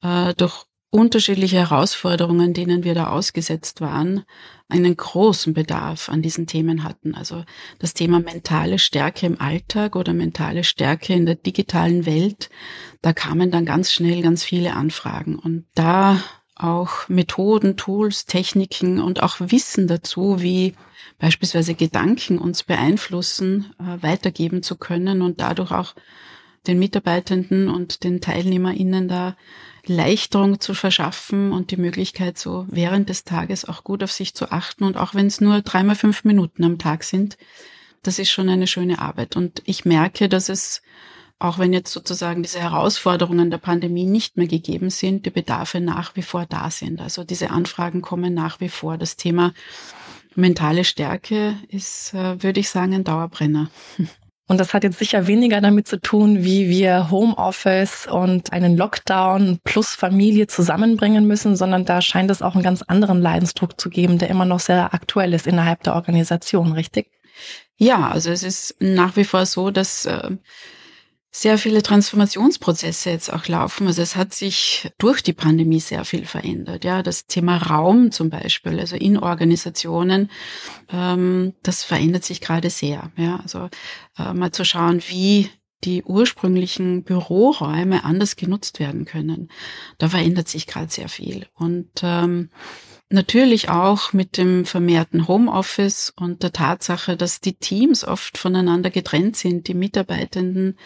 äh, 0.02 0.34
durch 0.34 0.67
unterschiedliche 0.90 1.56
Herausforderungen, 1.58 2.54
denen 2.54 2.82
wir 2.82 2.94
da 2.94 3.08
ausgesetzt 3.08 3.80
waren, 3.80 4.24
einen 4.68 4.96
großen 4.96 5.52
Bedarf 5.52 6.08
an 6.08 6.22
diesen 6.22 6.46
Themen 6.46 6.82
hatten. 6.82 7.14
Also 7.14 7.44
das 7.78 7.94
Thema 7.94 8.20
mentale 8.20 8.78
Stärke 8.78 9.26
im 9.26 9.40
Alltag 9.40 9.96
oder 9.96 10.14
mentale 10.14 10.64
Stärke 10.64 11.12
in 11.12 11.26
der 11.26 11.34
digitalen 11.34 12.06
Welt, 12.06 12.48
da 13.02 13.12
kamen 13.12 13.50
dann 13.50 13.66
ganz 13.66 13.92
schnell 13.92 14.22
ganz 14.22 14.44
viele 14.44 14.74
Anfragen. 14.74 15.38
Und 15.38 15.66
da 15.74 16.22
auch 16.54 17.08
Methoden, 17.08 17.76
Tools, 17.76 18.26
Techniken 18.26 19.00
und 19.00 19.22
auch 19.22 19.36
Wissen 19.38 19.86
dazu, 19.86 20.42
wie 20.42 20.74
beispielsweise 21.18 21.74
Gedanken 21.74 22.38
uns 22.38 22.62
beeinflussen, 22.64 23.72
äh, 23.78 24.02
weitergeben 24.02 24.62
zu 24.62 24.76
können 24.76 25.22
und 25.22 25.40
dadurch 25.40 25.70
auch 25.70 25.94
den 26.66 26.78
Mitarbeitenden 26.78 27.68
und 27.68 28.04
den 28.04 28.20
TeilnehmerInnen 28.20 29.08
da 29.08 29.36
Leichterung 29.88 30.60
zu 30.60 30.74
verschaffen 30.74 31.52
und 31.52 31.70
die 31.70 31.76
Möglichkeit, 31.76 32.38
so 32.38 32.66
während 32.68 33.08
des 33.08 33.24
Tages 33.24 33.64
auch 33.64 33.84
gut 33.84 34.02
auf 34.02 34.12
sich 34.12 34.34
zu 34.34 34.50
achten. 34.50 34.84
Und 34.84 34.96
auch 34.96 35.14
wenn 35.14 35.26
es 35.26 35.40
nur 35.40 35.62
dreimal 35.62 35.96
fünf 35.96 36.24
Minuten 36.24 36.64
am 36.64 36.78
Tag 36.78 37.04
sind, 37.04 37.36
das 38.02 38.18
ist 38.18 38.30
schon 38.30 38.48
eine 38.48 38.66
schöne 38.66 39.00
Arbeit. 39.00 39.36
Und 39.36 39.62
ich 39.64 39.84
merke, 39.84 40.28
dass 40.28 40.48
es, 40.48 40.82
auch 41.38 41.58
wenn 41.58 41.72
jetzt 41.72 41.92
sozusagen 41.92 42.42
diese 42.42 42.60
Herausforderungen 42.60 43.50
der 43.50 43.58
Pandemie 43.58 44.06
nicht 44.06 44.36
mehr 44.36 44.46
gegeben 44.46 44.90
sind, 44.90 45.26
die 45.26 45.30
Bedarfe 45.30 45.80
nach 45.80 46.16
wie 46.16 46.22
vor 46.22 46.46
da 46.46 46.70
sind. 46.70 47.00
Also 47.00 47.24
diese 47.24 47.50
Anfragen 47.50 48.02
kommen 48.02 48.34
nach 48.34 48.60
wie 48.60 48.68
vor. 48.68 48.98
Das 48.98 49.16
Thema 49.16 49.52
mentale 50.34 50.84
Stärke 50.84 51.56
ist, 51.68 52.14
äh, 52.14 52.42
würde 52.42 52.60
ich 52.60 52.68
sagen, 52.68 52.94
ein 52.94 53.04
Dauerbrenner. 53.04 53.70
Und 54.48 54.58
das 54.58 54.72
hat 54.72 54.82
jetzt 54.82 54.98
sicher 54.98 55.26
weniger 55.26 55.60
damit 55.60 55.86
zu 55.86 56.00
tun, 56.00 56.42
wie 56.42 56.70
wir 56.70 57.10
Homeoffice 57.10 58.06
und 58.06 58.50
einen 58.50 58.78
Lockdown 58.78 59.60
plus 59.62 59.94
Familie 59.94 60.46
zusammenbringen 60.46 61.26
müssen, 61.26 61.54
sondern 61.54 61.84
da 61.84 62.00
scheint 62.00 62.30
es 62.30 62.40
auch 62.40 62.54
einen 62.54 62.64
ganz 62.64 62.80
anderen 62.80 63.20
Leidensdruck 63.20 63.78
zu 63.78 63.90
geben, 63.90 64.16
der 64.16 64.30
immer 64.30 64.46
noch 64.46 64.60
sehr 64.60 64.94
aktuell 64.94 65.34
ist 65.34 65.46
innerhalb 65.46 65.82
der 65.82 65.94
Organisation, 65.94 66.72
richtig? 66.72 67.10
Ja, 67.76 68.08
also 68.08 68.30
es 68.30 68.42
ist 68.42 68.76
nach 68.80 69.16
wie 69.16 69.24
vor 69.24 69.44
so, 69.44 69.70
dass 69.70 70.06
äh, 70.06 70.30
sehr 71.30 71.58
viele 71.58 71.82
Transformationsprozesse 71.82 73.10
jetzt 73.10 73.32
auch 73.32 73.46
laufen. 73.48 73.86
Also 73.86 74.02
es 74.02 74.16
hat 74.16 74.32
sich 74.32 74.90
durch 74.98 75.22
die 75.22 75.32
Pandemie 75.32 75.80
sehr 75.80 76.04
viel 76.04 76.24
verändert. 76.24 76.84
Ja, 76.84 77.02
das 77.02 77.26
Thema 77.26 77.58
Raum 77.58 78.10
zum 78.12 78.30
Beispiel, 78.30 78.80
also 78.80 78.96
in 78.96 79.18
Organisationen, 79.18 80.30
ähm, 80.90 81.54
das 81.62 81.84
verändert 81.84 82.24
sich 82.24 82.40
gerade 82.40 82.70
sehr. 82.70 83.12
Ja, 83.16 83.40
also 83.42 83.68
äh, 84.18 84.32
mal 84.32 84.52
zu 84.52 84.64
schauen, 84.64 85.02
wie 85.08 85.50
die 85.84 86.02
ursprünglichen 86.02 87.04
Büroräume 87.04 88.04
anders 88.04 88.34
genutzt 88.34 88.80
werden 88.80 89.04
können. 89.04 89.48
Da 89.98 90.08
verändert 90.08 90.48
sich 90.48 90.66
gerade 90.66 90.90
sehr 90.90 91.08
viel. 91.08 91.46
Und 91.54 91.88
ähm, 92.02 92.50
Natürlich 93.10 93.70
auch 93.70 94.12
mit 94.12 94.36
dem 94.36 94.66
vermehrten 94.66 95.28
Homeoffice 95.28 96.12
und 96.14 96.42
der 96.42 96.52
Tatsache, 96.52 97.16
dass 97.16 97.40
die 97.40 97.54
Teams 97.54 98.04
oft 98.04 98.36
voneinander 98.36 98.90
getrennt 98.90 99.34
sind, 99.34 99.66
die 99.66 99.72
Mitarbeitenden 99.72 100.78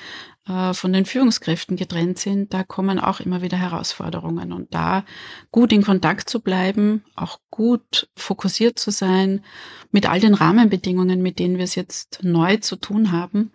äh, 0.48 0.74
von 0.74 0.92
den 0.92 1.06
Führungskräften 1.06 1.76
getrennt 1.76 2.18
sind, 2.18 2.52
da 2.52 2.64
kommen 2.64 2.98
auch 2.98 3.20
immer 3.20 3.42
wieder 3.42 3.56
Herausforderungen. 3.56 4.52
Und 4.52 4.74
da 4.74 5.04
gut 5.50 5.72
in 5.72 5.82
Kontakt 5.82 6.28
zu 6.28 6.40
bleiben, 6.40 7.04
auch 7.14 7.38
gut 7.50 8.08
fokussiert 8.16 8.78
zu 8.78 8.90
sein, 8.90 9.44
mit 9.90 10.08
all 10.08 10.20
den 10.20 10.34
Rahmenbedingungen, 10.34 11.22
mit 11.22 11.38
denen 11.38 11.58
wir 11.58 11.64
es 11.64 11.74
jetzt 11.74 12.20
neu 12.22 12.56
zu 12.56 12.76
tun 12.76 13.12
haben, 13.12 13.52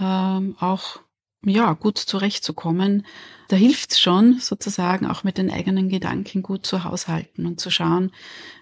ähm, 0.00 0.56
auch 0.58 1.00
ja, 1.50 1.72
gut 1.74 1.98
zurechtzukommen. 1.98 3.06
Da 3.48 3.56
hilft's 3.56 4.00
schon, 4.00 4.38
sozusagen 4.40 5.06
auch 5.06 5.22
mit 5.22 5.38
den 5.38 5.50
eigenen 5.50 5.88
Gedanken 5.88 6.42
gut 6.42 6.66
zu 6.66 6.84
haushalten 6.84 7.46
und 7.46 7.60
zu 7.60 7.70
schauen, 7.70 8.10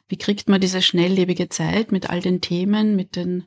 wie 0.09 0.19
kriegt 0.19 0.49
man 0.49 0.61
diese 0.61 0.83
schnelllebige 0.83 1.49
Zeit 1.49 1.93
mit 1.93 2.11
all 2.11 2.21
den 2.21 2.43
Themen, 2.43 2.95
mit 2.95 3.17
den 3.17 3.45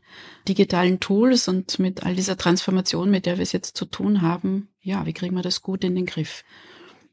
digitalen 0.47 0.99
Tools 0.99 1.47
und 1.47 1.77
mit 1.77 2.03
all 2.03 2.15
dieser 2.15 2.35
Transformation, 2.35 3.11
mit 3.11 3.27
der 3.27 3.37
wir 3.37 3.43
es 3.43 3.51
jetzt 3.51 3.77
zu 3.77 3.85
tun 3.85 4.21
haben, 4.21 4.69
ja, 4.81 5.05
wie 5.05 5.13
kriegen 5.13 5.35
wir 5.35 5.43
das 5.43 5.61
gut 5.61 5.83
in 5.83 5.95
den 5.95 6.07
Griff? 6.07 6.43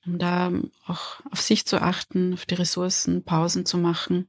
Um 0.07 0.19
da 0.19 0.53
auch 0.87 1.21
auf 1.31 1.41
sich 1.41 1.67
zu 1.67 1.81
achten, 1.83 2.33
auf 2.35 2.47
die 2.47 2.55
Ressourcen, 2.55 3.25
Pausen 3.25 3.67
zu 3.67 3.77
machen 3.77 4.29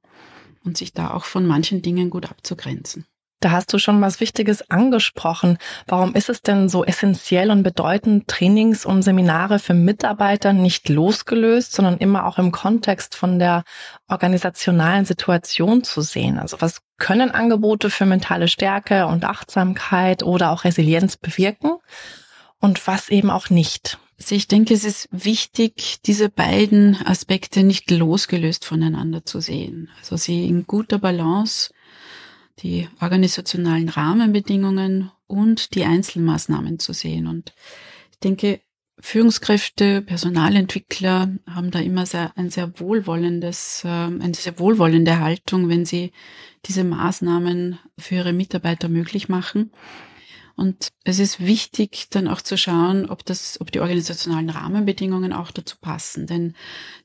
und 0.63 0.77
sich 0.77 0.93
da 0.93 1.11
auch 1.11 1.25
von 1.25 1.45
manchen 1.45 1.81
Dingen 1.81 2.09
gut 2.09 2.29
abzugrenzen. 2.29 3.05
Da 3.45 3.51
hast 3.51 3.71
du 3.71 3.77
schon 3.77 4.01
was 4.01 4.21
Wichtiges 4.21 4.71
angesprochen. 4.71 5.59
Warum 5.85 6.15
ist 6.15 6.29
es 6.29 6.41
denn 6.41 6.67
so 6.67 6.83
essentiell 6.83 7.51
und 7.51 7.61
bedeutend, 7.61 8.27
Trainings 8.27 8.87
und 8.87 9.03
Seminare 9.03 9.59
für 9.59 9.75
Mitarbeiter 9.75 10.51
nicht 10.51 10.89
losgelöst, 10.89 11.71
sondern 11.71 11.99
immer 11.99 12.25
auch 12.25 12.39
im 12.39 12.51
Kontext 12.51 13.13
von 13.13 13.37
der 13.37 13.63
organisationalen 14.07 15.05
Situation 15.05 15.83
zu 15.83 16.01
sehen? 16.01 16.39
Also 16.39 16.57
was 16.59 16.81
können 16.97 17.29
Angebote 17.29 17.91
für 17.91 18.07
mentale 18.07 18.47
Stärke 18.47 19.05
und 19.05 19.25
Achtsamkeit 19.25 20.23
oder 20.23 20.49
auch 20.49 20.63
Resilienz 20.63 21.15
bewirken 21.15 21.73
und 22.59 22.87
was 22.87 23.09
eben 23.09 23.29
auch 23.29 23.51
nicht? 23.51 23.99
Also 24.17 24.33
ich 24.33 24.47
denke, 24.47 24.73
es 24.73 24.85
ist 24.85 25.07
wichtig, 25.11 25.97
diese 26.03 26.29
beiden 26.29 26.97
Aspekte 27.05 27.61
nicht 27.61 27.91
losgelöst 27.91 28.65
voneinander 28.65 29.23
zu 29.23 29.39
sehen. 29.39 29.91
Also 29.99 30.17
sie 30.17 30.47
in 30.47 30.65
guter 30.65 30.97
Balance 30.97 31.74
die 32.59 32.87
organisationalen 33.01 33.89
Rahmenbedingungen 33.89 35.11
und 35.27 35.75
die 35.75 35.83
Einzelmaßnahmen 35.83 36.79
zu 36.79 36.93
sehen. 36.93 37.27
Und 37.27 37.53
ich 38.11 38.19
denke, 38.19 38.61
Führungskräfte, 38.99 40.01
Personalentwickler 40.01 41.35
haben 41.49 41.71
da 41.71 41.79
immer 41.79 42.05
sehr, 42.05 42.31
ein 42.37 42.49
sehr 42.49 42.79
wohlwollendes, 42.79 43.83
äh, 43.83 43.89
eine 43.89 44.33
sehr 44.33 44.57
wohlwollende 44.57 45.19
Haltung, 45.19 45.67
wenn 45.69 45.85
sie 45.85 46.11
diese 46.65 46.83
Maßnahmen 46.83 47.77
für 47.97 48.15
ihre 48.15 48.33
Mitarbeiter 48.33 48.87
möglich 48.87 49.27
machen. 49.27 49.71
Und 50.55 50.87
es 51.03 51.19
ist 51.19 51.45
wichtig, 51.45 52.07
dann 52.09 52.29
auch 52.29 52.41
zu 52.41 52.57
schauen, 52.57 53.09
ob 53.09 53.25
das, 53.25 53.59
ob 53.59 53.71
die 53.71 53.81
organisationalen 53.81 54.49
Rahmenbedingungen 54.49 55.33
auch 55.33 55.51
dazu 55.51 55.75
passen. 55.81 56.27
Denn 56.27 56.55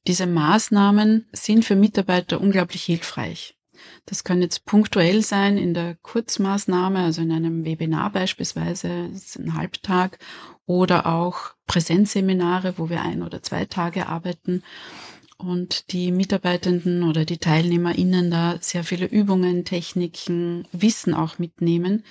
diese 0.07 0.27
Maßnahmen 0.27 1.27
sind 1.33 1.65
für 1.65 1.75
Mitarbeiter 1.75 2.41
unglaublich 2.41 2.85
hilfreich. 2.85 3.57
Das 4.07 4.25
kann 4.25 4.43
jetzt 4.43 4.65
punktuell 4.65 5.23
sein 5.23 5.59
in 5.59 5.75
der 5.75 5.97
Kurzmaßnahme, 6.03 7.01
also 7.01 7.23
in 7.23 7.33
einem 7.33 7.65
Webinar 7.65 8.11
beispielsweise, 8.11 9.09
das 9.13 9.25
ist 9.25 9.39
ein 9.39 9.57
Halbtag, 9.57 10.19
oder 10.67 11.07
auch 11.07 11.53
Präsenzseminare, 11.67 12.75
wo 12.77 12.89
wir 12.89 13.03
ein 13.03 13.23
oder 13.23 13.43
zwei 13.43 13.65
Tage 13.65 14.07
arbeiten 14.07 14.63
und 15.41 15.93
die 15.93 16.13
Mitarbeitenden 16.13 17.03
oder 17.03 17.25
die 17.25 17.39
TeilnehmerInnen 17.39 18.31
da 18.31 18.59
sehr 18.61 18.85
viele 18.85 19.07
Übungen, 19.07 19.65
Techniken, 19.65 20.67
Wissen 20.73 21.15
auch 21.15 21.39
mitnehmen, 21.39 22.05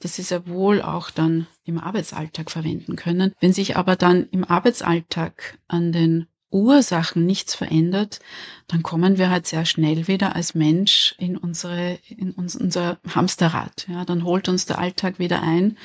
dass 0.00 0.16
sie 0.16 0.22
sehr 0.22 0.46
wohl 0.46 0.82
auch 0.82 1.10
dann 1.10 1.46
im 1.64 1.78
Arbeitsalltag 1.78 2.50
verwenden 2.50 2.96
können. 2.96 3.32
Wenn 3.40 3.52
sich 3.52 3.76
aber 3.76 3.96
dann 3.96 4.28
im 4.30 4.44
Arbeitsalltag 4.44 5.58
an 5.66 5.92
den 5.92 6.26
Ursachen 6.54 7.26
nichts 7.26 7.54
verändert, 7.54 8.20
dann 8.68 8.82
kommen 8.82 9.18
wir 9.18 9.28
halt 9.28 9.46
sehr 9.46 9.66
schnell 9.66 10.08
wieder 10.08 10.34
als 10.36 10.54
Mensch 10.54 11.14
in 11.18 11.36
unsere, 11.36 11.98
in 12.08 12.30
uns, 12.30 12.54
unser 12.56 12.98
Hamsterrad. 13.12 13.86
Ja, 13.88 14.04
dann 14.04 14.24
holt 14.24 14.48
uns 14.48 14.64
der 14.64 14.78
Alltag 14.78 15.18
wieder 15.18 15.42
ein. 15.42 15.76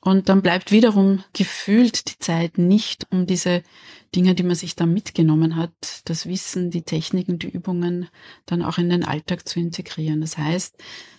Und 0.00 0.28
dann 0.28 0.42
bleibt 0.42 0.70
wiederum 0.70 1.24
gefühlt 1.32 2.10
die 2.10 2.18
Zeit 2.18 2.58
nicht, 2.58 3.06
um 3.10 3.26
diese 3.26 3.62
Dinge, 4.14 4.34
die 4.34 4.44
man 4.44 4.54
sich 4.54 4.76
da 4.76 4.86
mitgenommen 4.86 5.56
hat, 5.56 5.72
das 6.04 6.26
Wissen, 6.26 6.70
die 6.70 6.82
Techniken, 6.82 7.38
die 7.38 7.48
Übungen 7.48 8.08
dann 8.44 8.62
auch 8.62 8.78
in 8.78 8.90
den 8.90 9.04
Alltag 9.04 9.48
zu 9.48 9.58
integrieren. 9.58 10.20
Das 10.20 10.38
heißt, 10.38 10.76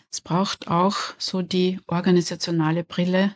es 0.09 0.21
braucht 0.21 0.67
auch 0.67 0.95
so 1.17 1.41
die 1.41 1.79
organisationale 1.87 2.83
Brille, 2.83 3.35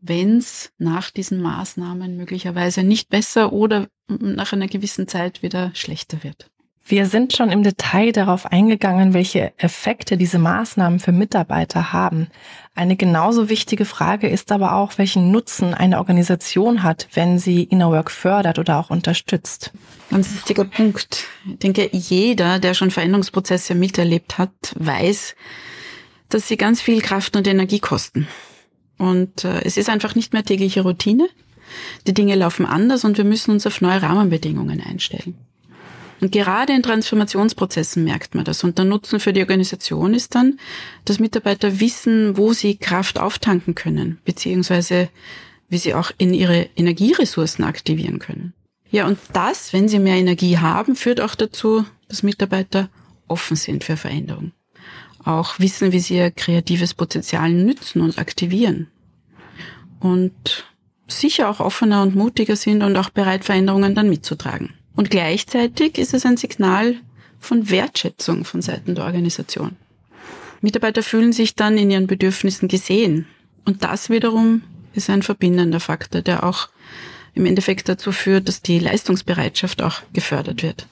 wenn 0.00 0.38
es 0.38 0.72
nach 0.78 1.10
diesen 1.10 1.40
Maßnahmen 1.40 2.16
möglicherweise 2.16 2.82
nicht 2.82 3.08
besser 3.08 3.52
oder 3.52 3.86
nach 4.20 4.52
einer 4.52 4.68
gewissen 4.68 5.08
Zeit 5.08 5.42
wieder 5.42 5.70
schlechter 5.74 6.22
wird. 6.22 6.50
Wir 6.84 7.06
sind 7.06 7.32
schon 7.32 7.50
im 7.50 7.62
Detail 7.62 8.10
darauf 8.10 8.46
eingegangen, 8.46 9.14
welche 9.14 9.52
Effekte 9.56 10.16
diese 10.16 10.40
Maßnahmen 10.40 10.98
für 10.98 11.12
Mitarbeiter 11.12 11.92
haben. 11.92 12.26
Eine 12.74 12.96
genauso 12.96 13.48
wichtige 13.48 13.84
Frage 13.84 14.28
ist 14.28 14.50
aber 14.50 14.74
auch, 14.74 14.98
welchen 14.98 15.30
Nutzen 15.30 15.74
eine 15.74 15.98
Organisation 15.98 16.82
hat, 16.82 17.06
wenn 17.14 17.38
sie 17.38 17.62
Inner 17.62 17.90
Work 17.90 18.10
fördert 18.10 18.58
oder 18.58 18.78
auch 18.78 18.90
unterstützt. 18.90 19.70
Ganz 20.10 20.34
wichtiger 20.34 20.64
Punkt. 20.64 21.24
Ich 21.48 21.58
denke, 21.58 21.88
jeder, 21.92 22.58
der 22.58 22.74
schon 22.74 22.90
Veränderungsprozesse 22.90 23.76
miterlebt 23.76 24.38
hat, 24.38 24.74
weiß, 24.76 25.36
dass 26.30 26.48
sie 26.48 26.56
ganz 26.56 26.80
viel 26.80 27.00
Kraft 27.00 27.36
und 27.36 27.46
Energie 27.46 27.80
kosten. 27.80 28.26
Und 28.98 29.44
äh, 29.44 29.62
es 29.62 29.76
ist 29.76 29.88
einfach 29.88 30.16
nicht 30.16 30.32
mehr 30.32 30.44
tägliche 30.44 30.82
Routine. 30.82 31.28
Die 32.06 32.14
Dinge 32.14 32.34
laufen 32.34 32.66
anders 32.66 33.04
und 33.04 33.16
wir 33.16 33.24
müssen 33.24 33.50
uns 33.50 33.66
auf 33.66 33.80
neue 33.80 34.02
Rahmenbedingungen 34.02 34.80
einstellen. 34.80 35.34
Und 36.20 36.30
gerade 36.30 36.72
in 36.72 36.84
Transformationsprozessen 36.84 38.04
merkt 38.04 38.36
man 38.36 38.44
das. 38.44 38.62
Und 38.62 38.78
der 38.78 38.84
Nutzen 38.84 39.18
für 39.18 39.32
die 39.32 39.40
Organisation 39.40 40.14
ist 40.14 40.36
dann, 40.36 40.58
dass 41.04 41.18
Mitarbeiter 41.18 41.80
wissen, 41.80 42.36
wo 42.36 42.52
sie 42.52 42.76
Kraft 42.76 43.18
auftanken 43.18 43.74
können, 43.74 44.18
beziehungsweise 44.24 45.08
wie 45.68 45.78
sie 45.78 45.94
auch 45.94 46.12
in 46.18 46.32
ihre 46.32 46.68
Energieressourcen 46.76 47.64
aktivieren 47.64 48.20
können. 48.20 48.52
Ja, 48.90 49.06
und 49.06 49.18
das, 49.32 49.72
wenn 49.72 49.88
sie 49.88 49.98
mehr 49.98 50.16
Energie 50.16 50.58
haben, 50.58 50.94
führt 50.94 51.20
auch 51.20 51.34
dazu, 51.34 51.84
dass 52.08 52.22
Mitarbeiter 52.22 52.88
offen 53.26 53.56
sind 53.56 53.82
für 53.82 53.96
Veränderung. 53.96 54.52
Auch 55.24 55.58
wissen, 55.58 55.90
wie 55.90 56.00
sie 56.00 56.16
ihr 56.16 56.30
kreatives 56.30 56.94
Potenzial 56.94 57.50
nützen 57.50 58.00
und 58.00 58.18
aktivieren 58.18 58.88
und 59.98 60.66
sicher 61.08 61.48
auch 61.48 61.60
offener 61.60 62.02
und 62.02 62.14
mutiger 62.14 62.56
sind 62.56 62.82
und 62.82 62.96
auch 62.96 63.10
bereit, 63.10 63.44
Veränderungen 63.44 63.94
dann 63.94 64.08
mitzutragen. 64.08 64.74
Und 64.94 65.10
gleichzeitig 65.10 65.98
ist 65.98 66.14
es 66.14 66.26
ein 66.26 66.36
Signal 66.36 66.96
von 67.38 67.70
Wertschätzung 67.70 68.44
von 68.44 68.62
Seiten 68.62 68.94
der 68.94 69.04
Organisation. 69.04 69.76
Mitarbeiter 70.60 71.02
fühlen 71.02 71.32
sich 71.32 71.56
dann 71.56 71.76
in 71.76 71.90
ihren 71.90 72.06
Bedürfnissen 72.06 72.68
gesehen. 72.68 73.26
Und 73.64 73.82
das 73.82 74.10
wiederum 74.10 74.62
ist 74.94 75.10
ein 75.10 75.22
verbindender 75.22 75.80
Faktor, 75.80 76.22
der 76.22 76.44
auch 76.44 76.68
im 77.34 77.46
Endeffekt 77.46 77.88
dazu 77.88 78.12
führt, 78.12 78.46
dass 78.46 78.62
die 78.62 78.78
Leistungsbereitschaft 78.78 79.82
auch 79.82 80.02
gefördert 80.12 80.62
wird. 80.62 80.86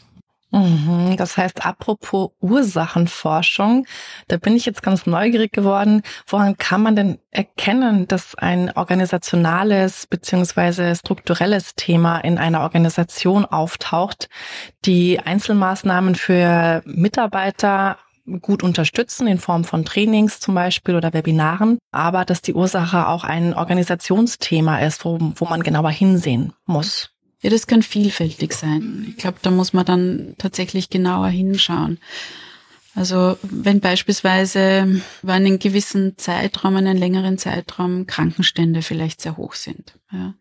Mhm, 0.53 1.17
das 1.17 1.37
heißt, 1.37 1.65
apropos 1.65 2.31
Ursachenforschung, 2.41 3.87
da 4.27 4.37
bin 4.37 4.57
ich 4.57 4.67
jetzt 4.67 4.83
ganz 4.83 5.07
neugierig 5.07 5.53
geworden. 5.53 6.03
Woran 6.27 6.59
kann 6.59 6.83
man 6.83 6.97
denn 6.97 7.19
erkennen, 7.31 8.09
dass 8.09 8.35
ein 8.35 8.73
organisationales 8.77 10.09
beziehungsweise 10.09 10.97
strukturelles 10.97 11.77
Thema 11.77 12.19
in 12.19 12.37
einer 12.39 12.63
Organisation 12.63 13.45
auftaucht, 13.45 14.29
die 14.85 15.21
Einzelmaßnahmen 15.21 16.17
für 16.17 16.83
Mitarbeiter 16.85 17.99
gut 18.41 18.63
unterstützen 18.63 19.27
in 19.27 19.39
Form 19.39 19.65
von 19.65 19.85
Trainings 19.85 20.41
zum 20.41 20.55
Beispiel 20.55 20.95
oder 20.95 21.13
Webinaren, 21.13 21.79
aber 21.91 22.25
dass 22.25 22.43
die 22.43 22.55
Ursache 22.55 23.09
auch 23.09 23.25
ein 23.25 23.55
Organisationsthema 23.55 24.79
ist, 24.81 25.05
wo, 25.05 25.19
wo 25.37 25.45
man 25.47 25.63
genauer 25.63 25.91
hinsehen 25.91 26.53
muss. 26.67 27.11
Ja, 27.43 27.51
das 27.51 27.67
kann 27.67 27.83
vielfältig 27.83 28.53
sein. 28.53 29.07
Ich 29.09 29.17
glaube, 29.17 29.39
da 29.43 29.51
muss 29.51 29.73
man 29.73 29.87
dann 29.87 30.35
tatsächlich 30.39 30.91
genauer 30.91 31.29
hinschauen. 31.29 31.99
Also 32.95 33.39
wenn 33.43 33.81
beispielsweise 33.81 35.01
über 35.23 35.33
einen 35.33 35.59
gewissen 35.59 36.19
Zeitraum, 36.19 36.77
einen 36.77 36.97
längeren 36.99 37.39
Zeitraum 37.39 38.07
Krankenstände 38.07 38.83
vielleicht 38.83 39.21
sehr 39.21 39.37
hoch 39.37 39.55
sind, 39.55 39.95
ja, 40.13 40.35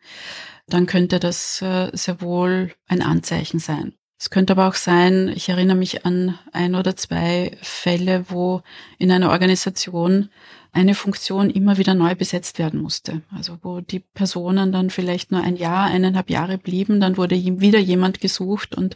dann 0.68 0.88
könnte 0.88 1.20
das 1.20 1.62
äh, 1.62 1.89
sehr 1.94 2.22
wohl 2.22 2.74
ein 2.88 3.01
Anzeichen 3.01 3.60
sein. 3.60 3.94
Es 4.18 4.29
könnte 4.29 4.51
aber 4.51 4.68
auch 4.68 4.75
sein, 4.75 5.32
ich 5.34 5.48
erinnere 5.48 5.77
mich 5.77 6.06
an 6.06 6.38
ein 6.51 6.75
oder 6.75 6.98
zwei 6.98 7.58
Fälle, 7.62 8.25
wo 8.27 8.62
in 8.98 9.12
einer 9.12 9.29
Organisation 9.29 10.29
eine 10.72 10.96
Funktion 10.96 11.50
immer 11.50 11.78
wieder 11.78 11.94
neu 11.94 12.16
besetzt 12.16 12.60
werden 12.60 12.82
musste. 12.82 13.22
Also 13.36 13.58
wo 13.62 13.82
die 13.82 14.00
Personen 14.00 14.72
dann 14.72 14.90
vielleicht 14.90 15.32
nur 15.32 15.42
ein 15.42 15.56
Jahr, 15.56 15.86
eineinhalb 15.86 16.30
Jahre 16.30 16.58
blieben, 16.58 17.00
dann 17.00 17.18
wurde 17.18 17.36
wieder 17.36 17.80
jemand 17.80 18.22
gesucht 18.22 18.76
und 18.76 18.96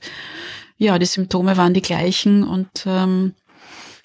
ja, 0.77 0.98
die 1.00 1.06
Symptome 1.06 1.58
waren 1.58 1.74
die 1.74 1.82
gleichen 1.82 2.44
und 2.44 2.86
ähm, 2.86 3.34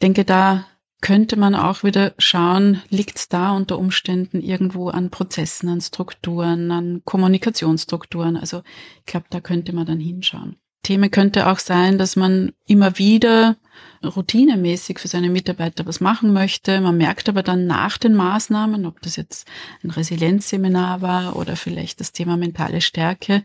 denke, 0.02 0.24
da 0.24 0.66
könnte 1.00 1.36
man 1.36 1.54
auch 1.54 1.84
wieder 1.84 2.12
schauen, 2.18 2.82
liegt 2.90 3.18
es 3.18 3.28
da 3.28 3.52
unter 3.52 3.78
Umständen 3.78 4.40
irgendwo 4.40 4.88
an 4.88 5.10
Prozessen, 5.10 5.68
an 5.68 5.80
Strukturen, 5.80 6.70
an 6.70 7.02
Kommunikationsstrukturen. 7.04 8.36
Also 8.36 8.62
ich 8.98 9.06
glaube, 9.06 9.26
da 9.30 9.40
könnte 9.40 9.72
man 9.72 9.86
dann 9.86 10.00
hinschauen. 10.00 10.56
Thema 10.82 11.08
könnte 11.08 11.48
auch 11.48 11.58
sein, 11.58 11.98
dass 11.98 12.16
man 12.16 12.52
immer 12.66 12.98
wieder 12.98 13.56
routinemäßig 14.04 14.98
für 14.98 15.08
seine 15.08 15.30
Mitarbeiter 15.30 15.86
was 15.86 16.00
machen 16.00 16.32
möchte. 16.32 16.80
Man 16.80 16.96
merkt 16.96 17.28
aber 17.28 17.42
dann 17.42 17.66
nach 17.66 17.98
den 17.98 18.14
Maßnahmen, 18.14 18.86
ob 18.86 19.00
das 19.02 19.16
jetzt 19.16 19.48
ein 19.82 19.90
Resilienzseminar 19.90 21.02
war 21.02 21.36
oder 21.36 21.56
vielleicht 21.56 22.00
das 22.00 22.12
Thema 22.12 22.36
mentale 22.36 22.80
Stärke. 22.80 23.42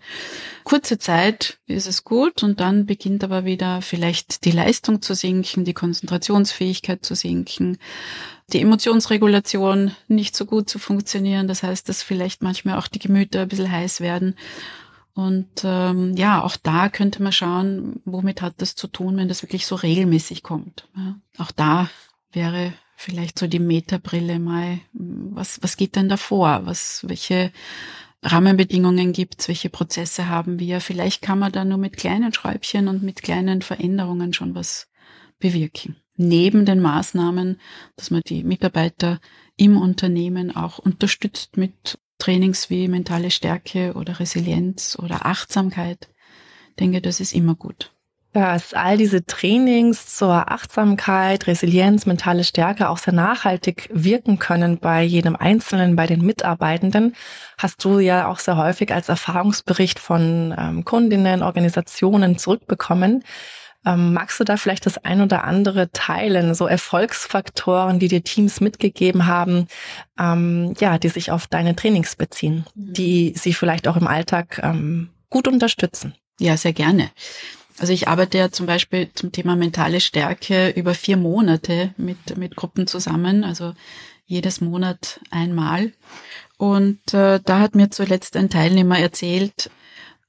Kurze 0.63 0.97
Zeit 0.99 1.59
ist 1.67 1.87
es 1.87 2.03
gut 2.03 2.43
und 2.43 2.59
dann 2.59 2.85
beginnt 2.85 3.23
aber 3.23 3.45
wieder 3.45 3.81
vielleicht 3.81 4.45
die 4.45 4.51
Leistung 4.51 5.01
zu 5.01 5.15
sinken, 5.15 5.65
die 5.65 5.73
Konzentrationsfähigkeit 5.73 7.03
zu 7.03 7.15
sinken, 7.15 7.77
die 8.51 8.61
Emotionsregulation 8.61 9.95
nicht 10.07 10.35
so 10.35 10.45
gut 10.45 10.69
zu 10.69 10.79
funktionieren. 10.79 11.47
Das 11.47 11.63
heißt, 11.63 11.89
dass 11.89 12.03
vielleicht 12.03 12.43
manchmal 12.43 12.77
auch 12.77 12.87
die 12.87 12.99
Gemüter 12.99 13.41
ein 13.41 13.47
bisschen 13.47 13.71
heiß 13.71 14.01
werden. 14.01 14.35
Und 15.15 15.61
ähm, 15.63 16.15
ja, 16.15 16.43
auch 16.43 16.57
da 16.57 16.89
könnte 16.89 17.21
man 17.21 17.31
schauen, 17.31 18.01
womit 18.03 18.41
hat 18.41 18.55
das 18.57 18.75
zu 18.75 18.87
tun, 18.87 19.17
wenn 19.17 19.27
das 19.27 19.43
wirklich 19.43 19.67
so 19.67 19.75
regelmäßig 19.75 20.41
kommt. 20.41 20.87
Ja. 20.95 21.15
Auch 21.37 21.51
da 21.51 21.89
wäre 22.31 22.73
vielleicht 22.95 23.37
so 23.37 23.47
die 23.47 23.59
Metabrille 23.59 24.39
mal, 24.39 24.79
was, 24.93 25.61
was 25.61 25.77
geht 25.77 25.95
denn 25.95 26.09
davor? 26.09 26.61
Was, 26.65 27.05
welche 27.07 27.51
Rahmenbedingungen 28.23 29.13
gibt's? 29.13 29.47
Welche 29.47 29.69
Prozesse 29.69 30.29
haben 30.29 30.59
wir? 30.59 30.81
Vielleicht 30.81 31.21
kann 31.21 31.39
man 31.39 31.51
da 31.51 31.63
nur 31.63 31.77
mit 31.77 31.97
kleinen 31.97 32.33
Schräubchen 32.33 32.87
und 32.87 33.03
mit 33.03 33.21
kleinen 33.21 33.61
Veränderungen 33.61 34.33
schon 34.33 34.55
was 34.55 34.87
bewirken. 35.39 35.97
Neben 36.15 36.65
den 36.65 36.79
Maßnahmen, 36.79 37.59
dass 37.97 38.11
man 38.11 38.21
die 38.27 38.43
Mitarbeiter 38.43 39.19
im 39.57 39.77
Unternehmen 39.77 40.55
auch 40.55 40.79
unterstützt 40.79 41.57
mit 41.57 41.99
Trainings 42.23 42.69
wie 42.69 42.87
mentale 42.87 43.31
Stärke 43.31 43.93
oder 43.95 44.21
Resilienz 44.21 44.97
oder 44.97 45.25
Achtsamkeit. 45.25 46.07
Denke, 46.79 47.01
das 47.01 47.19
ist 47.19 47.33
immer 47.33 47.53
gut. 47.53 47.91
Dass 48.31 48.73
all 48.73 48.97
diese 48.97 49.25
Trainings 49.25 50.15
zur 50.15 50.49
Achtsamkeit, 50.49 51.47
Resilienz, 51.47 52.05
mentale 52.05 52.45
Stärke 52.45 52.87
auch 52.87 52.97
sehr 52.97 53.13
nachhaltig 53.13 53.89
wirken 53.91 54.39
können 54.39 54.79
bei 54.79 55.03
jedem 55.03 55.35
Einzelnen, 55.35 55.97
bei 55.97 56.07
den 56.07 56.25
Mitarbeitenden, 56.25 57.13
hast 57.57 57.83
du 57.83 57.99
ja 57.99 58.29
auch 58.29 58.39
sehr 58.39 58.55
häufig 58.55 58.93
als 58.93 59.09
Erfahrungsbericht 59.09 59.99
von 59.99 60.55
ähm, 60.57 60.85
Kundinnen, 60.85 61.43
Organisationen 61.43 62.39
zurückbekommen. 62.39 63.25
Ähm, 63.85 64.13
magst 64.13 64.39
du 64.39 64.43
da 64.43 64.57
vielleicht 64.57 64.85
das 64.85 64.97
ein 64.97 65.21
oder 65.21 65.43
andere 65.43 65.91
teilen, 65.91 66.53
so 66.55 66.67
Erfolgsfaktoren, 66.67 67.99
die 67.99 68.07
dir 68.07 68.23
Teams 68.23 68.61
mitgegeben 68.61 69.25
haben, 69.25 69.67
ähm, 70.17 70.73
ja, 70.79 70.97
die 70.97 71.09
sich 71.09 71.31
auf 71.31 71.47
deine 71.47 71.75
Trainings 71.75 72.15
beziehen, 72.15 72.65
mhm. 72.75 72.93
die 72.93 73.33
sie 73.35 73.53
vielleicht 73.53 73.87
auch 73.87 73.97
im 73.97 74.07
Alltag 74.07 74.59
ähm, 74.63 75.09
gut 75.29 75.47
unterstützen? 75.47 76.15
Ja, 76.39 76.57
sehr 76.57 76.73
gerne. 76.73 77.11
Also 77.79 77.91
ich 77.91 78.07
arbeite 78.07 78.37
ja 78.37 78.51
zum 78.51 78.65
Beispiel 78.65 79.09
zum 79.13 79.31
Thema 79.31 79.55
mentale 79.55 79.99
Stärke 79.99 80.69
über 80.69 80.93
vier 80.93 81.17
Monate 81.17 81.93
mit, 81.97 82.37
mit 82.37 82.55
Gruppen 82.55 82.87
zusammen, 82.87 83.43
also 83.43 83.73
jedes 84.25 84.61
Monat 84.61 85.19
einmal. 85.31 85.91
Und 86.57 87.13
äh, 87.13 87.39
da 87.43 87.59
hat 87.59 87.75
mir 87.75 87.89
zuletzt 87.89 88.37
ein 88.37 88.49
Teilnehmer 88.49 88.99
erzählt, 88.99 89.69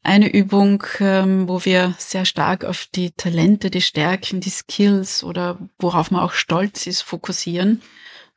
eine 0.04 0.32
Übung, 0.32 0.84
ähm, 1.00 1.48
wo 1.48 1.64
wir 1.64 1.94
sehr 1.98 2.26
stark 2.26 2.64
auf 2.64 2.86
die 2.94 3.12
Talente, 3.12 3.70
die 3.70 3.80
Stärken, 3.80 4.40
die 4.40 4.50
Skills 4.50 5.24
oder 5.24 5.58
worauf 5.78 6.10
man 6.10 6.20
auch 6.20 6.32
stolz 6.32 6.86
ist, 6.86 7.02
fokussieren. 7.02 7.82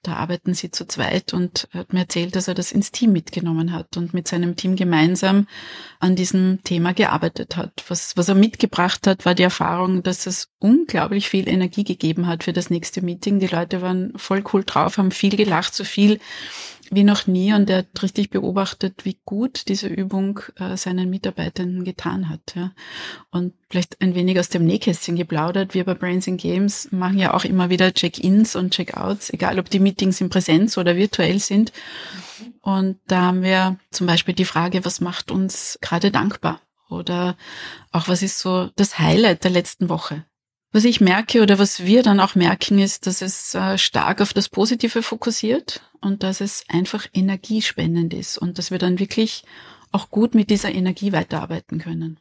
Da 0.04 0.14
arbeiten 0.14 0.54
sie 0.54 0.72
zu 0.72 0.88
zweit 0.88 1.34
und 1.34 1.68
hat 1.74 1.92
mir 1.92 2.02
erzählt, 2.02 2.38
dass 2.38 2.48
er 2.48 2.54
das 2.54 2.72
ins 2.72 2.92
Team 2.92 3.12
mitgenommen 3.12 3.74
hat 3.74 3.98
und 3.98 4.14
mit 4.14 4.28
seinem 4.28 4.56
Team 4.56 4.78
gemeinsam 4.78 5.48
an 6.00 6.16
diesem 6.16 6.64
Thema 6.64 6.94
gearbeitet 6.94 7.58
hat. 7.58 7.84
Was, 7.90 8.16
was 8.16 8.30
er 8.30 8.36
mitgebracht 8.36 9.06
hat, 9.06 9.26
war 9.26 9.36
die 9.36 9.44
Erfahrung, 9.44 10.04
dass 10.04 10.26
es 10.26 10.50
unglaublich 10.60 11.28
viel 11.28 11.50
Energie 11.50 11.84
gegeben 11.84 12.28
hat 12.28 12.46
für 12.46 12.54
das 12.54 12.70
nächste 12.70 13.02
Meeting. 13.02 13.40
Die 13.40 13.48
Leute 13.48 13.82
waren 13.82 14.14
voll 14.16 14.44
cool 14.54 14.64
drauf, 14.64 14.98
haben 14.98 15.12
viel 15.12 15.36
gelacht, 15.36 15.76
so 15.76 15.84
viel 15.84 16.20
wie 16.92 17.04
noch 17.04 17.28
nie 17.28 17.54
und 17.54 17.70
er 17.70 17.80
hat 17.80 18.04
richtig 18.04 18.30
beobachtet, 18.30 19.06
wie 19.06 19.18
gut 19.26 19.68
diese 19.68 19.88
Übung 19.88 20.40
äh, 20.58 20.78
seinen 20.78 21.10
Mitarbeitern 21.10 21.84
getan 21.84 22.30
hat. 22.30 22.56
Ja. 22.56 22.72
Und 23.32 23.54
vielleicht 23.70 24.02
ein 24.02 24.16
wenig 24.16 24.40
aus 24.40 24.50
dem 24.50 24.66
Nähkästchen 24.66 25.16
geplaudert. 25.16 25.74
Wir 25.74 25.84
bei 25.84 25.94
Brains 25.94 26.28
and 26.28 26.40
Games 26.40 26.90
machen 26.92 27.18
ja 27.18 27.34
auch 27.34 27.44
immer 27.44 27.70
wieder 27.70 27.94
Check-ins 27.94 28.56
und 28.56 28.74
Check-outs, 28.74 29.32
egal 29.32 29.60
ob 29.60 29.70
die 29.70 29.80
Meetings 29.80 30.22
in 30.22 30.30
Präsenz 30.30 30.78
oder 30.78 30.96
virtuell 30.96 31.40
sind. 31.40 31.72
Und 32.62 33.00
da 33.08 33.22
haben 33.22 33.44
wir 33.44 33.78
zum 33.92 34.08
Beispiel 34.08 34.34
die 34.34 34.46
Frage, 34.46 34.86
was 34.86 35.02
macht 35.02 35.32
uns 35.32 35.78
gerade 35.82 36.12
dankbar? 36.12 36.62
Oder 36.90 37.36
auch 37.92 38.08
was 38.08 38.22
ist 38.22 38.40
so 38.40 38.70
das 38.76 39.00
Highlight 39.00 39.44
der 39.44 39.52
letzten 39.52 39.90
Woche? 39.90 40.26
Was 40.72 40.84
ich 40.84 41.02
merke 41.02 41.42
oder 41.42 41.60
was 41.60 41.86
wir 41.86 42.04
dann 42.04 42.20
auch 42.20 42.36
merken, 42.36 42.80
ist, 42.80 43.08
dass 43.08 43.22
es 43.22 43.56
äh, 43.56 43.78
stark 43.78 44.22
auf 44.22 44.34
das 44.34 44.50
Positive 44.50 45.02
fokussiert 45.02 45.82
und 46.02 46.24
dass 46.24 46.42
es 46.42 46.64
einfach 46.68 47.08
energiespendend 47.14 48.14
ist 48.14 48.38
und 48.38 48.58
dass 48.58 48.72
wir 48.72 48.80
dann 48.80 49.00
wirklich 49.00 49.44
auch 49.92 50.10
gut 50.10 50.36
mit 50.36 50.50
dieser 50.50 50.74
Energie 50.74 51.12
weiterarbeiten 51.12 51.80
können. 51.80 52.20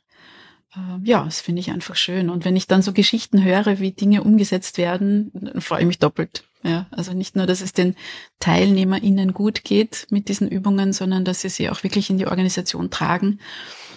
Ähm, 0.77 1.03
ja, 1.05 1.25
das 1.25 1.41
finde 1.41 1.61
ich 1.61 1.71
einfach 1.71 1.97
schön. 1.97 2.31
Und 2.31 2.45
wenn 2.45 2.57
ich 2.57 2.67
dann 2.67 2.83
so 2.83 2.93
Geschichten 2.93 3.43
höre, 3.43 3.81
wie 3.81 3.93
Dinge 3.93 4.23
umgesetzt 4.23 4.79
werden, 4.79 5.33
freue 5.59 5.81
ich 5.81 5.87
mich 5.87 5.99
doppelt. 5.99 6.45
Ja, 6.62 6.87
also 6.91 7.12
nicht 7.12 7.37
nur, 7.37 7.47
dass 7.47 7.61
es 7.61 7.73
den 7.73 7.95
TeilnehmerInnen 8.41 9.33
gut 9.33 9.62
geht 9.62 10.07
mit 10.11 10.29
diesen 10.29 10.49
Übungen, 10.49 10.93
sondern 10.93 11.25
dass 11.25 11.43
sie 11.43 11.49
sie 11.49 11.71
auch 11.71 11.83
wirklich 11.85 12.11
in 12.11 12.19
die 12.19 12.27
Organisation 12.27 12.91
tragen. 12.91 13.41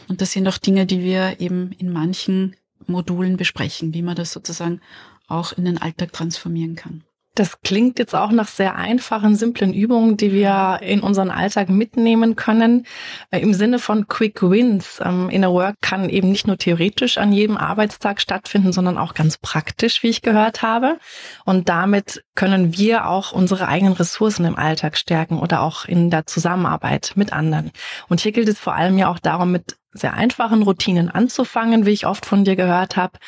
Und 0.07 0.21
das 0.21 0.33
sind 0.33 0.47
auch 0.47 0.57
Dinge, 0.57 0.85
die 0.85 1.01
wir 1.01 1.39
eben 1.39 1.71
in 1.73 1.91
manchen 1.91 2.55
Modulen 2.85 3.37
besprechen, 3.37 3.93
wie 3.93 4.01
man 4.01 4.15
das 4.15 4.31
sozusagen 4.31 4.81
auch 5.27 5.53
in 5.53 5.65
den 5.65 5.77
Alltag 5.77 6.13
transformieren 6.13 6.75
kann. 6.75 7.03
Das 7.39 7.61
klingt 7.61 7.99
jetzt 7.99 8.15
auch 8.15 8.31
nach 8.31 8.49
sehr 8.49 8.75
einfachen, 8.75 9.37
simplen 9.37 9.73
Übungen, 9.73 10.17
die 10.17 10.33
wir 10.33 10.79
in 10.81 10.99
unseren 10.99 11.31
Alltag 11.31 11.69
mitnehmen 11.69 12.35
können. 12.35 12.85
Äh, 13.31 13.39
Im 13.39 13.53
Sinne 13.53 13.79
von 13.79 14.09
Quick 14.09 14.41
Wins. 14.41 14.99
Ähm, 15.01 15.29
Inner 15.29 15.53
Work 15.53 15.75
kann 15.79 16.09
eben 16.09 16.31
nicht 16.31 16.47
nur 16.47 16.57
theoretisch 16.57 17.17
an 17.17 17.31
jedem 17.31 17.55
Arbeitstag 17.55 18.19
stattfinden, 18.19 18.73
sondern 18.73 18.97
auch 18.97 19.13
ganz 19.13 19.37
praktisch, 19.37 20.03
wie 20.03 20.09
ich 20.09 20.21
gehört 20.21 20.63
habe. 20.63 20.97
Und 21.45 21.69
damit 21.69 22.25
können 22.39 22.77
wir 22.77 23.09
auch 23.09 23.33
unsere 23.33 23.67
eigenen 23.67 23.91
Ressourcen 23.91 24.45
im 24.45 24.55
Alltag 24.55 24.95
stärken 24.95 25.39
oder 25.39 25.61
auch 25.61 25.83
in 25.83 26.09
der 26.09 26.25
Zusammenarbeit 26.25 27.11
mit 27.15 27.33
anderen. 27.33 27.71
Und 28.07 28.21
hier 28.21 28.31
gilt 28.31 28.47
es 28.47 28.57
vor 28.57 28.75
allem 28.75 28.97
ja 28.97 29.11
auch 29.11 29.19
darum, 29.19 29.51
mit 29.51 29.75
sehr 29.91 30.13
einfachen 30.13 30.63
Routinen 30.63 31.11
anzufangen, 31.11 31.85
wie 31.85 31.89
ich 31.89 32.07
oft 32.07 32.25
von 32.25 32.45
dir 32.45 32.55
gehört 32.55 32.95
habe. 32.95 33.19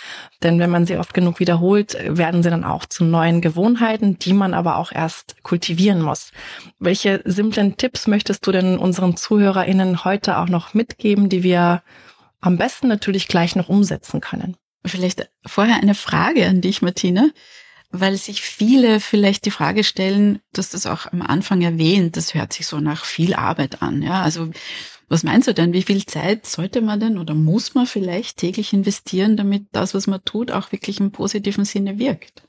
Denn 0.44 0.62
wenn 0.62 0.70
man 0.70 0.86
sie 0.86 0.96
oft 0.96 1.14
genug 1.14 1.42
wiederholt, 1.42 1.98
werden 2.08 2.42
sie 2.42 2.50
dann 2.50 2.64
auch 2.64 2.86
zu 2.86 3.04
neuen 3.04 3.42
Gewohnheiten, 3.42 4.18
die 4.18 4.32
man 4.32 4.54
aber 4.54 4.78
auch 4.78 4.94
erst 4.94 5.44
kultivieren 5.44 6.02
muss. 6.02 6.32
Welche 6.80 7.22
simplen 7.26 7.76
Tipps 7.76 8.08
möchtest 8.08 8.48
du 8.48 8.54
denn 8.54 8.78
unseren 8.78 9.18
ZuhörerInnen 9.18 10.06
heute 10.06 10.38
auch 10.38 10.48
noch 10.48 10.74
mitgeben, 10.74 11.28
die 11.28 11.44
wir 11.44 11.84
am 12.40 12.56
besten 12.56 12.88
natürlich 12.88 13.28
gleich 13.28 13.58
noch 13.58 13.68
umsetzen 13.68 14.22
können? 14.22 14.56
Vielleicht 14.86 15.30
vorher 15.46 15.76
eine 15.82 15.96
Frage 15.96 16.48
an 16.48 16.62
dich, 16.62 16.82
Martina 16.82 17.28
weil 17.92 18.16
sich 18.18 18.42
viele 18.42 19.00
vielleicht 19.00 19.46
die 19.46 19.52
Frage 19.52 19.84
stellen, 19.84 20.40
dass 20.54 20.70
das 20.70 20.86
auch 20.86 21.12
am 21.12 21.22
Anfang 21.22 21.62
erwähnt, 21.62 22.18
das 22.18 22.34
hört 22.34 22.54
sich 22.54 22.68
so 22.68 22.80
nach 22.80 23.06
viel 23.06 23.34
Arbeit 23.34 23.82
an. 23.82 24.02
Ja, 24.02 24.22
also 24.22 24.50
was 25.10 25.24
meinst 25.24 25.50
du 25.50 25.54
denn? 25.54 25.74
Wie 25.74 25.82
viel 25.82 26.06
Zeit 26.06 26.46
sollte 26.46 26.82
man 26.82 27.02
denn 27.02 27.18
oder 27.18 27.34
muss 27.34 27.76
man 27.76 27.86
vielleicht 27.86 28.38
täglich 28.38 28.72
investieren, 28.72 29.36
damit 29.36 29.66
das, 29.74 29.94
was 29.94 30.08
man 30.08 30.24
tut, 30.24 30.52
auch 30.52 30.72
wirklich 30.72 31.02
im 31.02 31.12
positiven 31.12 31.66
Sinne 31.66 32.00
wirkt? 32.00 32.44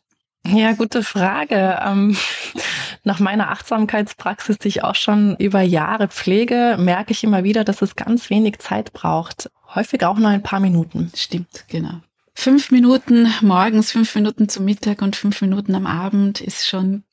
Ja, 0.47 0.73
gute 0.73 1.03
Frage. 1.03 1.81
Ähm, 1.85 2.17
nach 3.05 3.19
meiner 3.19 3.51
Achtsamkeitspraxis, 3.51 4.59
die 4.59 4.69
ich 4.69 4.85
auch 4.85 4.95
schon 4.95 5.37
über 5.37 5.61
Jahre 5.61 6.09
pflege, 6.09 6.77
merke 6.79 7.13
ich 7.13 7.25
immer 7.25 7.43
wieder, 7.45 7.65
dass 7.65 7.83
es 7.83 7.97
ganz 7.97 8.31
wenig 8.31 8.59
Zeit 8.59 8.93
braucht. 8.93 9.51
Häufig 9.75 10.05
auch 10.05 10.19
nur 10.19 10.29
ein 10.29 10.43
paar 10.43 10.61
Minuten. 10.61 11.11
Stimmt, 11.17 11.65
genau. 11.69 12.01
Fünf 12.35 12.71
Minuten 12.71 13.33
morgens, 13.41 13.93
fünf 13.93 14.15
Minuten 14.15 14.49
zum 14.49 14.65
Mittag 14.65 15.03
und 15.03 15.17
fünf 15.17 15.41
Minuten 15.43 15.75
am 15.75 15.87
Abend 15.87 16.41
ist 16.41 16.67
schon 16.67 17.05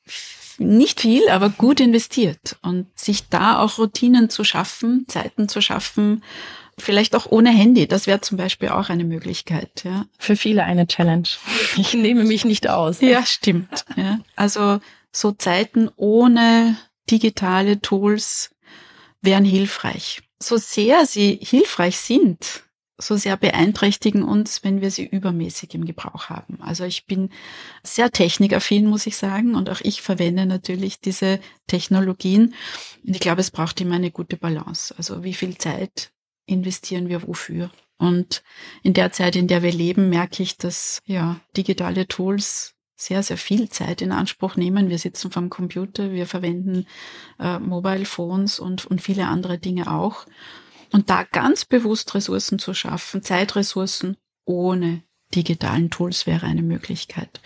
nicht 0.58 1.00
viel, 1.00 1.28
aber 1.28 1.50
gut 1.50 1.80
investiert. 1.80 2.56
Und 2.62 2.86
sich 2.98 3.28
da 3.28 3.58
auch 3.58 3.78
Routinen 3.78 4.30
zu 4.30 4.44
schaffen, 4.44 5.06
Zeiten 5.08 5.48
zu 5.48 5.60
schaffen, 5.60 6.22
vielleicht 6.78 7.14
auch 7.14 7.26
ohne 7.26 7.50
Handy, 7.50 7.86
das 7.86 8.06
wäre 8.06 8.20
zum 8.20 8.36
Beispiel 8.36 8.70
auch 8.70 8.88
eine 8.88 9.04
Möglichkeit. 9.04 9.84
Ja. 9.84 10.06
Für 10.18 10.36
viele 10.36 10.64
eine 10.64 10.86
Challenge. 10.86 11.28
Ich 11.76 11.94
nehme 11.94 12.24
mich 12.24 12.44
nicht 12.44 12.68
aus. 12.68 13.00
Ja, 13.00 13.24
stimmt. 13.24 13.84
Ja. 13.96 14.20
Also 14.36 14.80
so 15.12 15.32
Zeiten 15.32 15.90
ohne 15.96 16.76
digitale 17.10 17.80
Tools 17.80 18.50
wären 19.20 19.44
hilfreich. 19.44 20.22
So 20.42 20.56
sehr 20.56 21.06
sie 21.06 21.38
hilfreich 21.42 21.98
sind, 21.98 22.64
so 23.00 23.16
sehr 23.16 23.36
beeinträchtigen 23.36 24.22
uns, 24.22 24.64
wenn 24.64 24.80
wir 24.80 24.90
sie 24.90 25.06
übermäßig 25.06 25.74
im 25.74 25.84
Gebrauch 25.84 26.28
haben. 26.28 26.58
Also 26.60 26.84
ich 26.84 27.06
bin 27.06 27.30
sehr 27.82 28.10
technikaffin, 28.10 28.86
muss 28.86 29.06
ich 29.06 29.16
sagen, 29.16 29.54
und 29.54 29.70
auch 29.70 29.80
ich 29.82 30.02
verwende 30.02 30.46
natürlich 30.46 31.00
diese 31.00 31.40
Technologien. 31.66 32.54
Und 33.06 33.14
ich 33.14 33.20
glaube, 33.20 33.40
es 33.40 33.50
braucht 33.50 33.80
immer 33.80 33.96
eine 33.96 34.10
gute 34.10 34.36
Balance. 34.36 34.94
Also 34.96 35.24
wie 35.24 35.34
viel 35.34 35.56
Zeit 35.58 36.10
investieren 36.46 37.08
wir 37.08 37.26
wofür? 37.26 37.70
Und 37.98 38.42
in 38.82 38.94
der 38.94 39.12
Zeit, 39.12 39.36
in 39.36 39.46
der 39.46 39.62
wir 39.62 39.72
leben, 39.72 40.08
merke 40.08 40.42
ich, 40.42 40.56
dass 40.56 41.00
ja 41.04 41.40
digitale 41.56 42.08
Tools 42.08 42.74
sehr, 42.96 43.22
sehr 43.22 43.38
viel 43.38 43.68
Zeit 43.70 44.02
in 44.02 44.12
Anspruch 44.12 44.56
nehmen. 44.56 44.90
Wir 44.90 44.98
sitzen 44.98 45.30
vom 45.30 45.48
Computer, 45.48 46.12
wir 46.12 46.26
verwenden 46.26 46.86
äh, 47.38 47.58
Mobile 47.58 48.04
Phones 48.04 48.58
und, 48.58 48.84
und 48.86 49.00
viele 49.00 49.26
andere 49.26 49.58
Dinge 49.58 49.90
auch. 49.90 50.26
Und 50.92 51.10
da 51.10 51.24
ganz 51.24 51.64
bewusst 51.64 52.14
Ressourcen 52.14 52.58
zu 52.58 52.74
schaffen, 52.74 53.22
Zeitressourcen 53.22 54.16
ohne 54.44 55.02
digitalen 55.34 55.90
Tools 55.90 56.26
wäre 56.26 56.46
eine 56.46 56.62
Möglichkeit. 56.62 57.40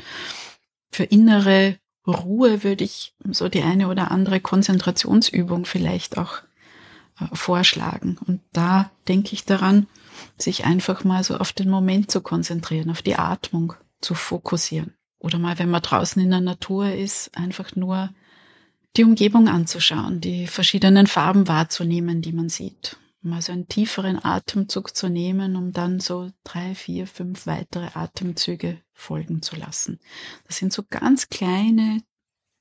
Für 0.90 1.04
innere 1.04 1.76
Ruhe 2.06 2.64
würde 2.64 2.84
ich 2.84 3.14
so 3.30 3.48
die 3.48 3.62
eine 3.62 3.88
oder 3.88 4.10
andere 4.10 4.40
Konzentrationsübung 4.40 5.64
vielleicht 5.64 6.16
auch 6.16 6.38
äh, 7.20 7.26
vorschlagen. 7.34 8.18
Und 8.26 8.40
da 8.52 8.90
denke 9.08 9.32
ich 9.32 9.44
daran, 9.44 9.86
sich 10.38 10.64
einfach 10.64 11.04
mal 11.04 11.24
so 11.24 11.36
auf 11.36 11.52
den 11.52 11.70
Moment 11.70 12.10
zu 12.10 12.20
konzentrieren, 12.20 12.90
auf 12.90 13.02
die 13.02 13.16
Atmung 13.16 13.74
zu 14.00 14.14
fokussieren. 14.14 14.94
Oder 15.18 15.38
mal, 15.38 15.58
wenn 15.58 15.70
man 15.70 15.82
draußen 15.82 16.20
in 16.22 16.30
der 16.30 16.40
Natur 16.40 16.92
ist, 16.92 17.36
einfach 17.36 17.74
nur 17.74 18.10
die 18.96 19.04
Umgebung 19.04 19.48
anzuschauen, 19.48 20.20
die 20.20 20.46
verschiedenen 20.46 21.06
Farben 21.06 21.48
wahrzunehmen, 21.48 22.22
die 22.22 22.32
man 22.32 22.48
sieht 22.48 22.98
mal 23.24 23.42
so 23.42 23.52
einen 23.52 23.68
tieferen 23.68 24.22
Atemzug 24.22 24.94
zu 24.96 25.08
nehmen, 25.08 25.56
um 25.56 25.72
dann 25.72 26.00
so 26.00 26.30
drei, 26.44 26.74
vier, 26.74 27.06
fünf 27.06 27.46
weitere 27.46 27.88
Atemzüge 27.94 28.80
folgen 28.92 29.42
zu 29.42 29.56
lassen. 29.56 30.00
Das 30.46 30.58
sind 30.58 30.72
so 30.72 30.82
ganz 30.88 31.28
kleine 31.28 32.02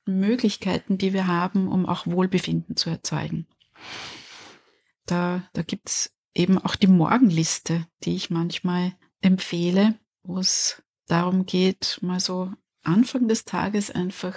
Möglichkeiten, 0.06 0.98
die 0.98 1.14
wir 1.14 1.28
haben, 1.28 1.68
um 1.68 1.86
auch 1.86 2.08
Wohlbefinden 2.08 2.76
zu 2.76 2.90
erzeugen. 2.90 3.48
Da, 5.06 5.48
da 5.54 5.62
gibt's 5.62 6.12
eben 6.34 6.58
auch 6.58 6.76
die 6.76 6.88
Morgenliste, 6.88 7.86
die 8.04 8.16
ich 8.16 8.30
manchmal 8.30 8.94
empfehle, 9.22 10.00
wo 10.24 10.40
es 10.40 10.82
darum 11.08 11.46
geht, 11.46 12.00
mal 12.02 12.20
so 12.20 12.52
Anfang 12.84 13.28
des 13.28 13.46
Tages 13.46 13.92
einfach 13.92 14.36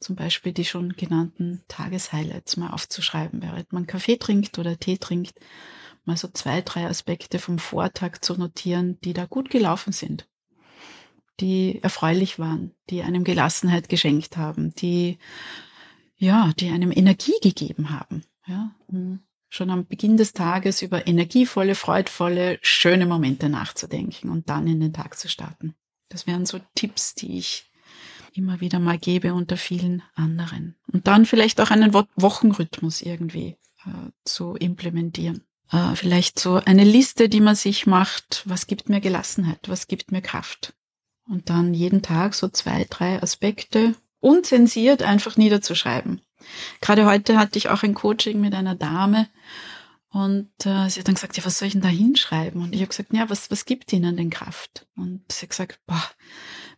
zum 0.00 0.16
Beispiel 0.16 0.52
die 0.52 0.64
schon 0.64 0.94
genannten 0.94 1.62
Tageshighlights 1.68 2.56
mal 2.56 2.70
aufzuschreiben, 2.70 3.42
während 3.42 3.72
man 3.72 3.86
Kaffee 3.86 4.16
trinkt 4.16 4.58
oder 4.58 4.78
Tee 4.78 4.98
trinkt, 4.98 5.34
mal 6.04 6.16
so 6.16 6.28
zwei, 6.28 6.62
drei 6.62 6.86
Aspekte 6.86 7.38
vom 7.38 7.58
Vortag 7.58 8.20
zu 8.20 8.34
notieren, 8.34 8.98
die 9.02 9.12
da 9.12 9.26
gut 9.26 9.50
gelaufen 9.50 9.92
sind, 9.92 10.28
die 11.40 11.82
erfreulich 11.82 12.38
waren, 12.38 12.74
die 12.90 13.02
einem 13.02 13.24
Gelassenheit 13.24 13.88
geschenkt 13.88 14.36
haben, 14.36 14.74
die, 14.74 15.18
ja, 16.16 16.52
die 16.58 16.70
einem 16.70 16.92
Energie 16.92 17.38
gegeben 17.42 17.90
haben, 17.90 18.22
ja, 18.46 18.74
um 18.86 19.20
schon 19.50 19.70
am 19.70 19.86
Beginn 19.86 20.16
des 20.16 20.32
Tages 20.32 20.82
über 20.82 21.06
energievolle, 21.06 21.74
freudvolle, 21.74 22.58
schöne 22.62 23.06
Momente 23.06 23.48
nachzudenken 23.48 24.30
und 24.30 24.48
dann 24.50 24.66
in 24.66 24.80
den 24.80 24.92
Tag 24.92 25.18
zu 25.18 25.28
starten. 25.28 25.74
Das 26.10 26.26
wären 26.26 26.46
so 26.46 26.60
Tipps, 26.74 27.14
die 27.14 27.38
ich 27.38 27.70
immer 28.38 28.60
wieder 28.60 28.78
mal 28.78 28.98
gebe 28.98 29.34
unter 29.34 29.56
vielen 29.56 30.02
anderen. 30.14 30.76
Und 30.92 31.06
dann 31.06 31.26
vielleicht 31.26 31.60
auch 31.60 31.70
einen 31.70 31.92
Wochenrhythmus 31.92 33.02
irgendwie 33.02 33.56
äh, 33.84 34.10
zu 34.24 34.54
implementieren. 34.54 35.42
Äh, 35.70 35.94
vielleicht 35.96 36.38
so 36.38 36.54
eine 36.54 36.84
Liste, 36.84 37.28
die 37.28 37.40
man 37.40 37.56
sich 37.56 37.86
macht, 37.86 38.42
was 38.46 38.66
gibt 38.66 38.88
mir 38.88 39.00
Gelassenheit, 39.00 39.68
was 39.68 39.88
gibt 39.88 40.12
mir 40.12 40.22
Kraft. 40.22 40.74
Und 41.28 41.50
dann 41.50 41.74
jeden 41.74 42.00
Tag 42.00 42.34
so 42.34 42.48
zwei, 42.48 42.86
drei 42.88 43.22
Aspekte 43.22 43.94
unzensiert 44.20 45.02
einfach 45.02 45.36
niederzuschreiben. 45.36 46.22
Gerade 46.80 47.04
heute 47.06 47.38
hatte 47.38 47.58
ich 47.58 47.68
auch 47.68 47.82
ein 47.82 47.94
Coaching 47.94 48.40
mit 48.40 48.54
einer 48.54 48.74
Dame 48.74 49.28
und 50.10 50.50
äh, 50.64 50.88
sie 50.88 51.00
hat 51.00 51.08
dann 51.08 51.16
gesagt, 51.16 51.36
ja, 51.36 51.44
was 51.44 51.58
soll 51.58 51.68
ich 51.68 51.74
denn 51.74 51.82
da 51.82 51.88
hinschreiben? 51.88 52.62
Und 52.62 52.74
ich 52.74 52.80
habe 52.80 52.88
gesagt, 52.88 53.12
ja, 53.12 53.28
was, 53.28 53.50
was 53.50 53.66
gibt 53.66 53.92
Ihnen 53.92 54.16
denn 54.16 54.30
Kraft? 54.30 54.86
Und 54.96 55.30
sie 55.30 55.42
hat 55.42 55.50
gesagt, 55.50 55.80
boah, 55.86 56.02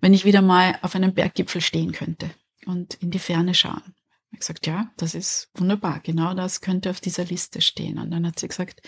wenn 0.00 0.14
ich 0.14 0.24
wieder 0.24 0.42
mal 0.42 0.78
auf 0.82 0.96
einem 0.96 1.14
Berggipfel 1.14 1.60
stehen 1.60 1.92
könnte 1.92 2.30
und 2.66 2.94
in 2.94 3.10
die 3.10 3.18
Ferne 3.18 3.54
schauen. 3.54 3.94
Ich 4.30 4.36
habe 4.36 4.38
gesagt, 4.38 4.66
ja, 4.66 4.90
das 4.96 5.14
ist 5.14 5.50
wunderbar. 5.54 6.00
Genau 6.00 6.34
das 6.34 6.60
könnte 6.60 6.90
auf 6.90 7.00
dieser 7.00 7.24
Liste 7.24 7.60
stehen. 7.60 7.98
Und 7.98 8.10
dann 8.10 8.26
hat 8.26 8.38
sie 8.38 8.48
gesagt, 8.48 8.80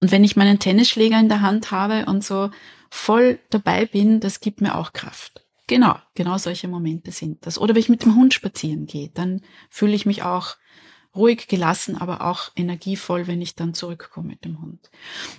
und 0.00 0.10
wenn 0.10 0.24
ich 0.24 0.36
meinen 0.36 0.58
Tennisschläger 0.58 1.18
in 1.18 1.28
der 1.28 1.40
Hand 1.40 1.70
habe 1.70 2.06
und 2.06 2.22
so 2.22 2.50
voll 2.90 3.38
dabei 3.50 3.86
bin, 3.86 4.20
das 4.20 4.40
gibt 4.40 4.60
mir 4.60 4.76
auch 4.76 4.92
Kraft. 4.92 5.46
Genau, 5.66 5.96
genau 6.14 6.36
solche 6.36 6.68
Momente 6.68 7.12
sind 7.12 7.46
das. 7.46 7.58
Oder 7.58 7.74
wenn 7.74 7.80
ich 7.80 7.88
mit 7.88 8.04
dem 8.04 8.14
Hund 8.14 8.34
spazieren 8.34 8.84
gehe, 8.86 9.08
dann 9.08 9.40
fühle 9.70 9.94
ich 9.94 10.04
mich 10.04 10.22
auch 10.22 10.56
ruhig, 11.14 11.46
gelassen, 11.48 11.96
aber 11.96 12.22
auch 12.22 12.50
energievoll, 12.56 13.26
wenn 13.26 13.40
ich 13.40 13.54
dann 13.54 13.74
zurückkomme 13.74 14.28
mit 14.28 14.44
dem 14.44 14.60
Hund. 14.60 14.90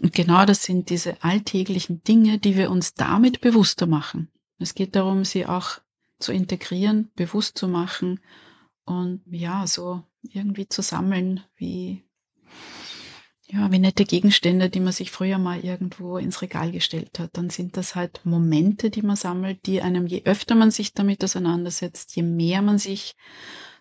Und 0.02 0.14
genau 0.14 0.46
das 0.46 0.64
sind 0.64 0.90
diese 0.90 1.22
alltäglichen 1.24 2.04
Dinge, 2.04 2.40
die 2.40 2.56
wir 2.56 2.72
uns 2.72 2.94
damit 2.94 3.42
bewusster 3.42 3.86
machen. 3.86 4.30
Es 4.58 4.74
geht 4.74 4.96
darum, 4.96 5.26
sie 5.26 5.46
auch 5.46 5.80
zu 6.20 6.32
integrieren, 6.32 7.12
bewusst 7.16 7.58
zu 7.58 7.68
machen 7.68 8.20
und 8.86 9.22
ja, 9.30 9.68
so 9.68 10.04
irgendwie 10.22 10.68
zu 10.68 10.82
sammeln, 10.82 11.44
wie, 11.58 12.04
ja, 13.48 13.72
wie 13.72 13.80
nette 13.80 14.06
Gegenstände, 14.06 14.70
die 14.70 14.80
man 14.80 14.94
sich 14.94 15.12
früher 15.12 15.38
mal 15.38 15.60
irgendwo 15.60 16.18
ins 16.18 16.42
Regal 16.42 16.72
gestellt 16.72 17.20
hat. 17.20 17.32
Dann 17.34 17.50
sind 17.50 17.78
das 17.78 17.96
halt 17.96 18.22
Momente, 18.24 18.90
die 18.90 19.02
man 19.02 19.16
sammelt, 19.16 19.66
die 19.66 19.82
einem, 19.82 20.08
je 20.08 20.24
öfter 20.24 20.56
man 20.56 20.72
sich 20.72 20.94
damit 20.94 21.24
auseinandersetzt, 21.24 22.16
je 22.16 22.24
mehr 22.24 22.62
man 22.62 22.78
sich 22.78 23.16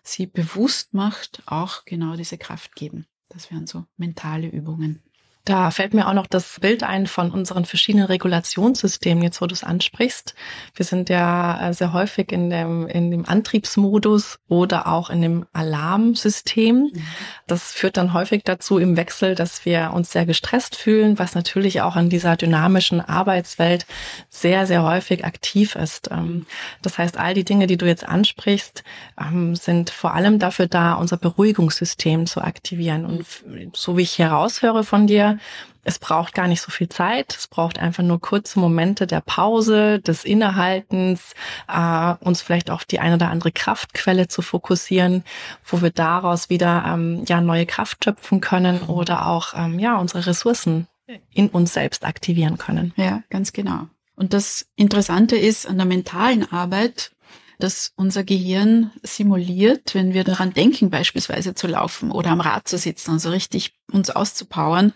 sie 0.07 0.27
bewusst 0.27 0.93
macht, 0.93 1.41
auch 1.45 1.85
genau 1.85 2.15
diese 2.15 2.37
Kraft 2.37 2.75
geben. 2.75 3.07
Das 3.29 3.51
wären 3.51 3.67
so 3.67 3.85
mentale 3.97 4.47
Übungen. 4.47 5.01
Da 5.45 5.69
fällt 5.69 5.93
mir 5.93 6.07
auch 6.07 6.13
noch 6.13 6.25
das 6.25 6.59
Bild 6.59 6.81
ein 6.81 7.05
von 7.05 7.29
unseren 7.29 7.65
verschiedenen 7.65 8.07
Regulationssystemen, 8.07 9.23
jetzt 9.23 9.41
wo 9.41 9.45
du 9.45 9.53
es 9.53 9.63
ansprichst. 9.63 10.33
Wir 10.73 10.85
sind 10.85 11.07
ja 11.07 11.69
äh, 11.69 11.73
sehr 11.73 11.93
häufig 11.93 12.31
in 12.31 12.49
dem, 12.49 12.87
in 12.87 13.11
dem 13.11 13.27
Antriebsmodus 13.27 14.39
oder 14.47 14.87
auch 14.87 15.11
in 15.11 15.21
dem 15.21 15.45
Alarmsystem. 15.53 16.89
Mhm. 16.91 17.03
Das 17.45 17.73
führt 17.73 17.97
dann 17.97 18.13
häufig 18.13 18.43
dazu 18.43 18.79
im 18.79 18.97
Wechsel, 18.97 19.35
dass 19.35 19.65
wir 19.65 19.91
uns 19.93 20.11
sehr 20.11 20.25
gestresst 20.25 20.75
fühlen, 20.75 21.19
was 21.19 21.35
natürlich 21.35 21.81
auch 21.81 21.95
in 21.95 22.09
dieser 22.09 22.37
dynamischen 22.37 22.99
Arbeitswelt 22.99 23.85
sehr, 24.29 24.65
sehr 24.65 24.81
häufig 24.81 25.25
aktiv 25.25 25.75
ist. 25.75 26.09
Ähm, 26.11 26.47
das 26.81 26.97
heißt, 26.97 27.17
all 27.17 27.35
die 27.35 27.45
Dinge, 27.45 27.67
die 27.67 27.77
du 27.77 27.85
jetzt 27.85 28.07
ansprichst, 28.07 28.83
ähm, 29.21 29.55
sind 29.55 29.91
vor 29.91 30.15
allem 30.15 30.39
dafür 30.39 30.65
da, 30.65 30.93
unser 30.93 31.17
Beruhigungssystem 31.17 32.25
zu 32.25 32.41
aktivieren. 32.41 33.05
Und 33.05 33.27
so 33.75 33.95
wie 33.95 34.01
ich 34.01 34.17
heraushöre 34.17 34.83
von 34.83 35.05
dir, 35.05 35.34
es 35.83 35.99
braucht 35.99 36.33
gar 36.33 36.47
nicht 36.47 36.61
so 36.61 36.71
viel 36.71 36.89
Zeit. 36.89 37.35
Es 37.37 37.47
braucht 37.47 37.79
einfach 37.79 38.03
nur 38.03 38.19
kurze 38.19 38.59
Momente 38.59 39.07
der 39.07 39.21
Pause, 39.21 39.99
des 39.99 40.25
Innehaltens, 40.25 41.33
äh, 41.67 42.13
uns 42.19 42.41
vielleicht 42.41 42.71
auf 42.71 42.85
die 42.85 42.99
eine 42.99 43.15
oder 43.15 43.29
andere 43.29 43.51
Kraftquelle 43.51 44.27
zu 44.27 44.41
fokussieren, 44.41 45.23
wo 45.63 45.81
wir 45.81 45.91
daraus 45.91 46.49
wieder 46.49 46.83
ähm, 46.87 47.23
ja 47.27 47.39
neue 47.39 47.65
Kraft 47.65 48.03
schöpfen 48.03 48.41
können 48.41 48.81
oder 48.81 49.27
auch 49.27 49.53
ähm, 49.55 49.79
ja 49.79 49.97
unsere 49.97 50.25
Ressourcen 50.25 50.87
in 51.31 51.49
uns 51.49 51.73
selbst 51.73 52.03
aktivieren 52.03 52.57
können. 52.57 52.93
Ja, 52.95 53.21
ganz 53.29 53.53
genau. 53.53 53.87
Und 54.15 54.33
das 54.33 54.65
Interessante 54.75 55.35
ist 55.35 55.67
an 55.67 55.77
der 55.77 55.85
mentalen 55.85 56.51
Arbeit, 56.51 57.11
dass 57.59 57.93
unser 57.95 58.23
Gehirn 58.23 58.91
simuliert, 59.01 59.95
wenn 59.95 60.13
wir 60.13 60.23
daran 60.23 60.53
denken, 60.53 60.89
beispielsweise 60.89 61.55
zu 61.55 61.67
laufen 61.67 62.11
oder 62.11 62.31
am 62.31 62.41
Rad 62.41 62.67
zu 62.67 62.77
sitzen, 62.77 63.11
also 63.11 63.29
richtig 63.29 63.73
uns 63.91 64.09
auszupowern, 64.09 64.93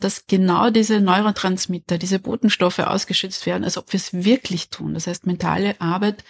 dass 0.00 0.26
genau 0.26 0.70
diese 0.70 1.00
Neurotransmitter, 1.00 1.98
diese 1.98 2.18
Botenstoffe 2.18 2.80
ausgeschützt 2.80 3.46
werden, 3.46 3.64
als 3.64 3.78
ob 3.78 3.92
wir 3.92 3.98
es 3.98 4.12
wirklich 4.12 4.68
tun. 4.70 4.94
Das 4.94 5.06
heißt, 5.06 5.26
mentale 5.26 5.80
Arbeit 5.80 6.24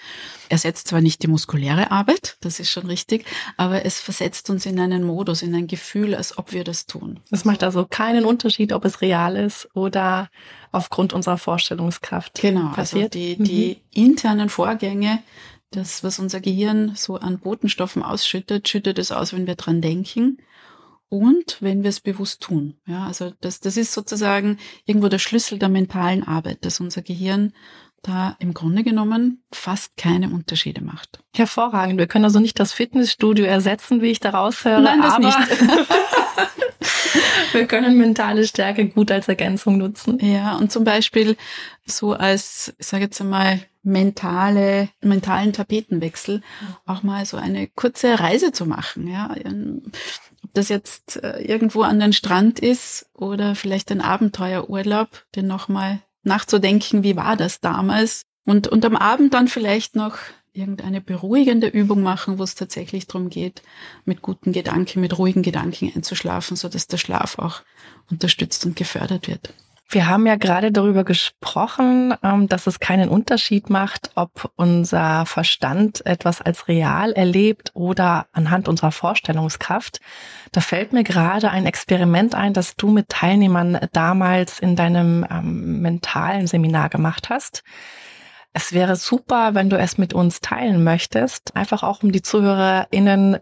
ersetzt 0.48 0.88
zwar 0.88 1.00
nicht 1.00 1.22
die 1.22 1.28
muskuläre 1.28 1.90
Arbeit, 1.90 2.36
das 2.40 2.60
ist 2.60 2.70
schon 2.70 2.86
richtig, 2.86 3.24
aber 3.56 3.84
es 3.86 4.00
versetzt 4.00 4.50
uns 4.50 4.66
in 4.66 4.78
einen 4.78 5.04
Modus, 5.04 5.42
in 5.42 5.54
ein 5.54 5.66
Gefühl, 5.66 6.14
als 6.14 6.36
ob 6.36 6.52
wir 6.52 6.64
das 6.64 6.86
tun. 6.86 7.20
Es 7.30 7.44
macht 7.44 7.62
also 7.62 7.86
keinen 7.86 8.24
Unterschied, 8.24 8.72
ob 8.72 8.84
es 8.84 9.00
real 9.00 9.36
ist 9.36 9.68
oder 9.74 10.28
aufgrund 10.70 11.12
unserer 11.12 11.38
Vorstellungskraft 11.38 12.40
genau, 12.40 12.64
also 12.64 12.74
passiert. 12.74 13.14
Also 13.14 13.18
die, 13.18 13.36
die 13.36 13.68
mhm. 13.76 14.08
internen 14.08 14.48
Vorgänge, 14.48 15.22
das, 15.70 16.04
was 16.04 16.18
unser 16.18 16.40
Gehirn 16.40 16.94
so 16.96 17.16
an 17.16 17.38
Botenstoffen 17.38 18.02
ausschüttet, 18.02 18.68
schüttet 18.68 18.98
es 18.98 19.10
aus, 19.10 19.32
wenn 19.32 19.46
wir 19.46 19.54
dran 19.54 19.80
denken 19.80 20.38
und 21.12 21.58
wenn 21.60 21.82
wir 21.82 21.90
es 21.90 22.00
bewusst 22.00 22.40
tun. 22.40 22.78
Ja, 22.86 23.06
also 23.06 23.34
das, 23.42 23.60
das 23.60 23.76
ist 23.76 23.92
sozusagen 23.92 24.56
irgendwo 24.86 25.08
der 25.08 25.18
Schlüssel 25.18 25.58
der 25.58 25.68
mentalen 25.68 26.26
Arbeit, 26.26 26.64
dass 26.64 26.80
unser 26.80 27.02
Gehirn 27.02 27.52
da 28.00 28.34
im 28.38 28.54
Grunde 28.54 28.82
genommen 28.82 29.44
fast 29.52 29.98
keine 29.98 30.30
Unterschiede 30.30 30.82
macht. 30.82 31.22
Hervorragend. 31.36 31.98
Wir 31.98 32.06
können 32.06 32.24
also 32.24 32.40
nicht 32.40 32.58
das 32.58 32.72
Fitnessstudio 32.72 33.44
ersetzen, 33.44 34.00
wie 34.00 34.10
ich 34.10 34.20
daraus 34.20 34.64
höre. 34.64 34.80
Nein, 34.80 35.02
das 35.02 35.18
nicht. 35.18 35.38
wir 37.52 37.66
können 37.66 37.98
mentale 37.98 38.46
Stärke 38.46 38.88
gut 38.88 39.10
als 39.10 39.28
Ergänzung 39.28 39.76
nutzen. 39.76 40.18
Ja, 40.18 40.56
und 40.56 40.72
zum 40.72 40.84
Beispiel 40.84 41.36
so 41.84 42.14
als, 42.14 42.72
ich 42.78 42.86
sage 42.86 43.04
jetzt 43.04 43.20
einmal, 43.20 43.60
mentale, 43.82 44.88
mentalen 45.02 45.52
Tapetenwechsel 45.52 46.40
auch 46.86 47.02
mal 47.02 47.26
so 47.26 47.36
eine 47.36 47.66
kurze 47.66 48.18
Reise 48.18 48.52
zu 48.52 48.64
machen, 48.64 49.08
ja. 49.08 49.34
Das 50.54 50.68
jetzt 50.68 51.22
äh, 51.22 51.40
irgendwo 51.40 51.82
an 51.82 52.00
den 52.00 52.12
Strand 52.12 52.58
ist 52.58 53.06
oder 53.14 53.54
vielleicht 53.54 53.90
ein 53.90 54.00
Abenteuerurlaub, 54.00 55.08
den 55.34 55.46
nochmal 55.46 56.00
nachzudenken, 56.22 57.02
wie 57.02 57.16
war 57.16 57.36
das 57.36 57.60
damals? 57.60 58.22
Und, 58.44 58.68
und 58.68 58.84
am 58.84 58.96
Abend 58.96 59.34
dann 59.34 59.48
vielleicht 59.48 59.96
noch 59.96 60.16
irgendeine 60.52 61.00
beruhigende 61.00 61.68
Übung 61.68 62.02
machen, 62.02 62.38
wo 62.38 62.42
es 62.42 62.54
tatsächlich 62.54 63.06
darum 63.06 63.30
geht, 63.30 63.62
mit 64.04 64.20
guten 64.20 64.52
Gedanken, 64.52 65.00
mit 65.00 65.16
ruhigen 65.16 65.42
Gedanken 65.42 65.90
einzuschlafen, 65.94 66.56
so 66.56 66.68
dass 66.68 66.86
der 66.86 66.98
Schlaf 66.98 67.38
auch 67.38 67.62
unterstützt 68.10 68.66
und 68.66 68.76
gefördert 68.76 69.28
wird. 69.28 69.54
Wir 69.88 70.08
haben 70.08 70.26
ja 70.26 70.36
gerade 70.36 70.72
darüber 70.72 71.04
gesprochen, 71.04 72.14
ähm, 72.22 72.48
dass 72.48 72.66
es 72.66 72.80
keinen 72.80 73.10
Unterschied 73.10 73.68
macht, 73.68 74.10
ob 74.14 74.50
unser 74.56 75.26
Verstand 75.26 76.06
etwas 76.06 76.40
als 76.40 76.66
real 76.66 77.12
erlebt 77.12 77.72
oder 77.74 78.26
anhand 78.32 78.68
unserer 78.68 78.92
Vorstellungskraft. 78.92 80.00
Da 80.52 80.62
fällt 80.62 80.94
mir 80.94 81.04
gerade 81.04 81.50
ein 81.50 81.66
Experiment 81.66 82.34
ein, 82.34 82.54
das 82.54 82.76
du 82.76 82.88
mit 82.88 83.10
Teilnehmern 83.10 83.78
damals 83.92 84.60
in 84.60 84.76
deinem 84.76 85.26
ähm, 85.30 85.82
mentalen 85.82 86.46
Seminar 86.46 86.88
gemacht 86.88 87.28
hast. 87.28 87.62
Es 88.54 88.72
wäre 88.72 88.96
super, 88.96 89.54
wenn 89.54 89.70
du 89.70 89.78
es 89.78 89.96
mit 89.96 90.12
uns 90.12 90.40
teilen 90.40 90.84
möchtest, 90.84 91.56
einfach 91.56 91.82
auch 91.82 92.02
um 92.02 92.12
die 92.12 92.20
ZuhörerInnen 92.20 93.38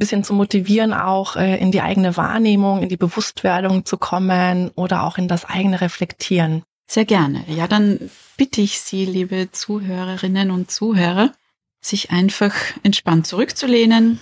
bisschen 0.00 0.24
zu 0.24 0.34
motivieren, 0.34 0.92
auch 0.92 1.36
äh, 1.36 1.60
in 1.60 1.70
die 1.70 1.82
eigene 1.82 2.16
Wahrnehmung, 2.16 2.82
in 2.82 2.88
die 2.88 2.96
Bewusstwerdung 2.96 3.84
zu 3.84 3.98
kommen 3.98 4.72
oder 4.74 5.04
auch 5.04 5.18
in 5.18 5.28
das 5.28 5.44
eigene 5.44 5.80
Reflektieren. 5.80 6.64
Sehr 6.88 7.04
gerne. 7.04 7.44
Ja, 7.46 7.68
dann 7.68 8.10
bitte 8.36 8.60
ich 8.60 8.80
Sie, 8.80 9.04
liebe 9.04 9.50
Zuhörerinnen 9.52 10.50
und 10.50 10.72
Zuhörer, 10.72 11.32
sich 11.80 12.10
einfach 12.10 12.54
entspannt 12.82 13.28
zurückzulehnen. 13.28 14.18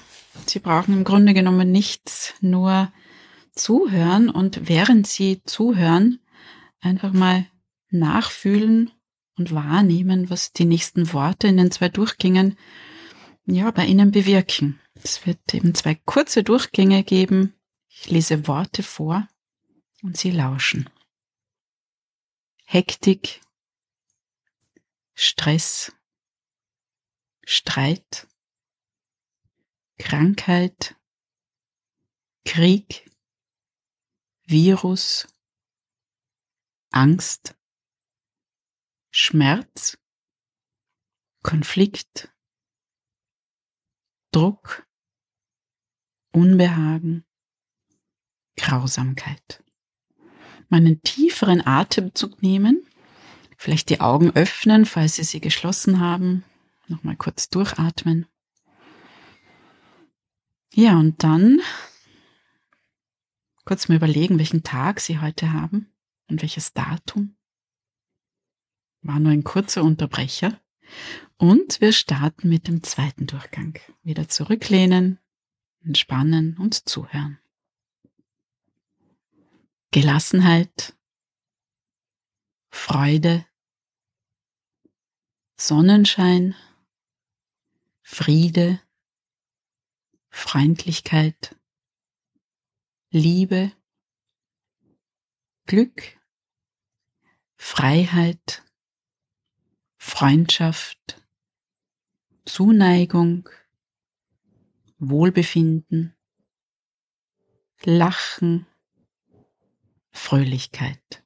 Sie 0.46 0.58
brauchen 0.58 0.92
im 0.94 1.04
Grunde 1.04 1.32
genommen 1.32 1.72
nichts, 1.72 2.34
nur 2.40 2.92
zuhören 3.54 4.28
und 4.28 4.68
während 4.68 5.06
Sie 5.06 5.40
zuhören, 5.44 6.20
einfach 6.80 7.12
mal 7.12 7.46
nachfühlen 7.90 8.90
und 9.38 9.54
wahrnehmen, 9.54 10.28
was 10.28 10.52
die 10.52 10.64
nächsten 10.64 11.12
Worte 11.12 11.48
in 11.48 11.56
den 11.56 11.70
zwei 11.70 11.88
Durchgängen 11.88 12.56
ja 13.54 13.70
bei 13.70 13.86
Ihnen 13.86 14.10
bewirken. 14.10 14.80
Es 14.94 15.26
wird 15.26 15.54
eben 15.54 15.74
zwei 15.74 15.94
kurze 15.94 16.42
Durchgänge 16.42 17.02
geben. 17.04 17.54
Ich 17.88 18.10
lese 18.10 18.46
Worte 18.46 18.82
vor 18.82 19.28
und 20.02 20.16
Sie 20.16 20.30
lauschen. 20.30 20.90
Hektik, 22.64 23.40
Stress, 25.14 25.92
Streit, 27.44 28.28
Krankheit, 29.98 30.94
Krieg, 32.44 33.10
Virus, 34.44 35.26
Angst, 36.90 37.56
Schmerz, 39.10 39.98
Konflikt, 41.42 42.30
Druck, 44.30 44.86
Unbehagen, 46.32 47.24
Grausamkeit. 48.56 49.62
Meinen 50.68 51.02
tieferen 51.02 51.66
Atemzug 51.66 52.42
nehmen, 52.42 52.86
vielleicht 53.56 53.88
die 53.88 54.00
Augen 54.00 54.32
öffnen, 54.34 54.84
falls 54.84 55.16
Sie 55.16 55.24
sie 55.24 55.40
geschlossen 55.40 56.00
haben, 56.00 56.44
nochmal 56.88 57.16
kurz 57.16 57.48
durchatmen. 57.48 58.26
Ja, 60.74 60.98
und 60.98 61.22
dann 61.22 61.60
kurz 63.64 63.88
mal 63.88 63.96
überlegen, 63.96 64.38
welchen 64.38 64.62
Tag 64.62 65.00
Sie 65.00 65.20
heute 65.20 65.52
haben 65.52 65.92
und 66.28 66.42
welches 66.42 66.72
Datum. 66.72 67.36
War 69.02 69.20
nur 69.20 69.32
ein 69.32 69.44
kurzer 69.44 69.82
Unterbrecher. 69.82 70.60
Und 71.40 71.80
wir 71.80 71.92
starten 71.92 72.48
mit 72.48 72.66
dem 72.66 72.82
zweiten 72.82 73.28
Durchgang. 73.28 73.78
Wieder 74.02 74.28
zurücklehnen, 74.28 75.20
entspannen 75.84 76.56
und 76.58 76.88
zuhören. 76.88 77.38
Gelassenheit, 79.92 80.96
Freude, 82.70 83.46
Sonnenschein, 85.56 86.56
Friede, 88.02 88.80
Freundlichkeit, 90.28 91.56
Liebe, 93.10 93.70
Glück, 95.66 96.18
Freiheit, 97.54 98.64
Freundschaft, 99.98 101.22
Zuneigung, 102.48 103.46
Wohlbefinden, 104.98 106.16
Lachen, 107.84 108.66
Fröhlichkeit. 110.10 111.22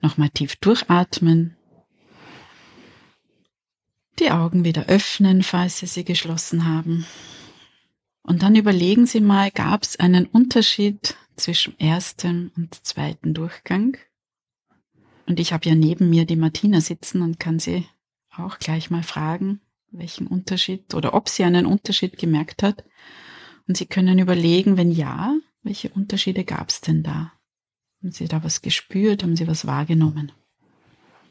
Nochmal 0.00 0.30
tief 0.30 0.56
durchatmen. 0.56 1.56
Die 4.20 4.30
Augen 4.30 4.64
wieder 4.64 4.86
öffnen, 4.86 5.42
falls 5.42 5.78
Sie 5.80 5.86
sie 5.86 6.04
geschlossen 6.04 6.66
haben. 6.66 7.04
Und 8.22 8.42
dann 8.42 8.54
überlegen 8.54 9.06
Sie 9.06 9.20
mal, 9.20 9.50
gab 9.50 9.82
es 9.82 9.98
einen 9.98 10.26
Unterschied 10.26 11.16
zwischen 11.36 11.78
ersten 11.80 12.52
und 12.56 12.86
zweiten 12.86 13.34
Durchgang? 13.34 13.96
Und 15.26 15.40
ich 15.40 15.52
habe 15.52 15.68
ja 15.68 15.74
neben 15.74 16.10
mir 16.10 16.26
die 16.26 16.36
Martina 16.36 16.80
sitzen 16.80 17.22
und 17.22 17.40
kann 17.40 17.58
sie 17.58 17.86
auch 18.30 18.58
gleich 18.58 18.90
mal 18.90 19.02
fragen, 19.02 19.60
welchen 19.92 20.26
Unterschied 20.26 20.94
oder 20.94 21.14
ob 21.14 21.28
sie 21.28 21.44
einen 21.44 21.66
Unterschied 21.66 22.18
gemerkt 22.18 22.62
hat. 22.62 22.84
Und 23.66 23.76
Sie 23.76 23.86
können 23.86 24.18
überlegen, 24.18 24.76
wenn 24.76 24.90
ja, 24.90 25.36
welche 25.62 25.90
Unterschiede 25.90 26.44
gab 26.44 26.70
es 26.70 26.80
denn 26.80 27.02
da? 27.02 27.32
Haben 28.02 28.12
Sie 28.12 28.26
da 28.26 28.42
was 28.42 28.62
gespürt? 28.62 29.22
Haben 29.22 29.36
Sie 29.36 29.46
was 29.46 29.66
wahrgenommen? 29.66 30.32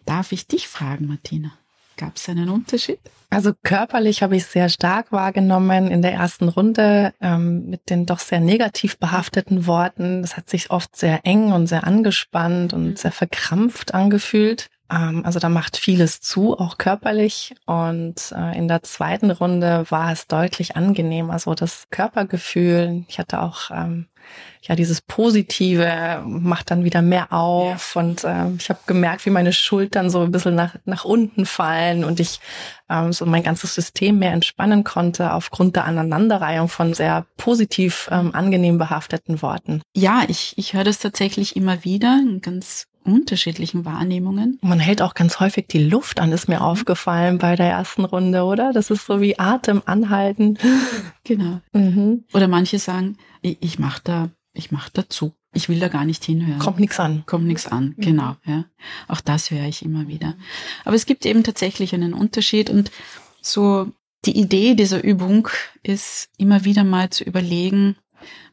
Darf 0.06 0.32
ich 0.32 0.48
dich 0.48 0.68
fragen, 0.68 1.08
Martina? 1.08 1.52
Gab 1.98 2.16
es 2.16 2.30
einen 2.30 2.50
Unterschied? 2.50 3.00
Also 3.30 3.52
körperlich 3.62 4.24
habe 4.24 4.38
ich 4.38 4.46
sehr 4.46 4.70
stark 4.70 5.12
wahrgenommen 5.12 5.92
in 5.92 6.02
der 6.02 6.14
ersten 6.14 6.48
Runde 6.48 7.14
ähm, 7.20 7.70
mit 7.70 7.90
den 7.90 8.06
doch 8.06 8.20
sehr 8.20 8.40
negativ 8.40 8.98
behafteten 8.98 9.68
Worten. 9.68 10.22
Das 10.22 10.38
hat 10.38 10.50
sich 10.50 10.72
oft 10.72 10.96
sehr 10.96 11.26
eng 11.26 11.52
und 11.52 11.68
sehr 11.68 11.86
angespannt 11.86 12.74
und 12.74 12.86
mhm. 12.86 12.96
sehr 12.96 13.12
verkrampft 13.12 13.94
angefühlt. 13.94 14.70
Ähm, 14.92 15.26
also 15.26 15.40
da 15.40 15.50
macht 15.50 15.78
vieles 15.78 16.22
zu, 16.22 16.58
auch 16.58 16.78
körperlich. 16.78 17.56
Und 17.66 18.34
äh, 18.36 18.58
in 18.58 18.68
der 18.68 18.84
zweiten 18.84 19.32
Runde 19.32 19.86
war 19.90 20.12
es 20.12 20.28
deutlich 20.28 20.76
angenehm. 20.76 21.30
Also 21.32 21.54
das 21.54 21.88
Körpergefühl. 21.90 23.06
Ich 23.08 23.20
hatte 23.20 23.42
auch 23.42 23.72
ähm, 23.72 24.08
ja 24.62 24.76
dieses 24.76 25.02
Positive 25.02 26.22
macht 26.26 26.72
dann 26.72 26.84
wieder 26.84 27.02
mehr 27.02 27.32
auf 27.32 27.96
ja. 27.96 28.02
und 28.02 28.24
äh, 28.24 28.50
ich 28.58 28.70
habe 28.70 28.80
gemerkt, 28.86 29.26
wie 29.26 29.30
meine 29.30 29.54
Schultern 29.54 30.10
so 30.10 30.22
ein 30.22 30.32
bisschen 30.32 30.56
nach 30.56 30.76
nach 30.86 31.06
unten 31.06 31.46
fallen 31.46 32.04
und 32.04 32.20
ich 32.20 32.40
ähm, 32.90 33.14
so 33.14 33.26
mein 33.26 33.44
ganzes 33.44 33.76
System 33.76 34.20
mehr 34.20 34.34
entspannen 34.34 34.84
konnte 34.84 35.34
aufgrund 35.34 35.76
der 35.76 35.86
Aneinanderreihung 35.86 36.68
von 36.68 36.94
sehr 36.94 37.26
positiv 37.38 38.10
ähm, 38.12 38.36
angenehm 38.36 38.78
behafteten 38.78 39.42
Worten. 39.42 39.82
Ja, 39.96 40.24
ich 40.28 40.54
ich 40.58 40.74
höre 40.74 40.84
das 40.84 41.00
tatsächlich 41.00 41.56
immer 41.56 41.84
wieder, 41.84 42.22
ganz 42.42 42.88
unterschiedlichen 43.14 43.86
Wahrnehmungen. 43.86 44.60
Man 44.62 44.80
hält 44.80 45.02
auch 45.02 45.14
ganz 45.14 45.40
häufig 45.40 45.68
die 45.68 45.84
Luft 45.84 46.20
an, 46.20 46.32
ist 46.32 46.48
mir 46.48 46.58
mhm. 46.58 46.64
aufgefallen 46.64 47.38
bei 47.38 47.56
der 47.56 47.70
ersten 47.70 48.06
Runde, 48.06 48.44
oder? 48.44 48.74
Das 48.74 48.90
ist 48.90 49.06
so 49.06 49.22
wie 49.22 49.40
Atem 49.40 49.82
anhalten. 49.86 50.58
Genau. 51.26 51.62
Mhm. 51.74 52.24
Oder 52.34 52.48
manche 52.48 52.80
sagen, 52.80 53.18
ich, 53.44 53.58
ich 53.62 53.78
mach 53.78 54.00
da, 54.00 54.30
ich 54.54 54.72
mach 54.72 54.90
dazu. 54.90 55.34
Ich 55.54 55.70
will 55.70 55.80
da 55.80 55.88
gar 55.88 56.04
nicht 56.04 56.24
hinhören. 56.24 56.58
Kommt 56.58 56.80
nichts 56.80 57.00
an. 57.00 57.24
Kommt 57.28 57.46
nichts 57.46 57.68
an, 57.68 57.94
mhm. 57.98 58.02
genau. 58.02 58.36
Ja. 58.46 58.66
Auch 59.08 59.22
das 59.22 59.52
höre 59.52 59.66
ich 59.66 59.86
immer 59.86 60.08
wieder. 60.08 60.36
Aber 60.86 60.96
es 60.96 61.06
gibt 61.06 61.28
eben 61.28 61.44
tatsächlich 61.44 61.94
einen 61.94 62.16
Unterschied 62.16 62.72
und 62.72 62.90
so 63.42 63.92
die 64.26 64.38
Idee 64.38 64.76
dieser 64.76 65.04
Übung 65.04 65.50
ist 65.84 66.30
immer 66.38 66.66
wieder 66.66 66.84
mal 66.84 67.10
zu 67.10 67.24
überlegen, 67.24 67.96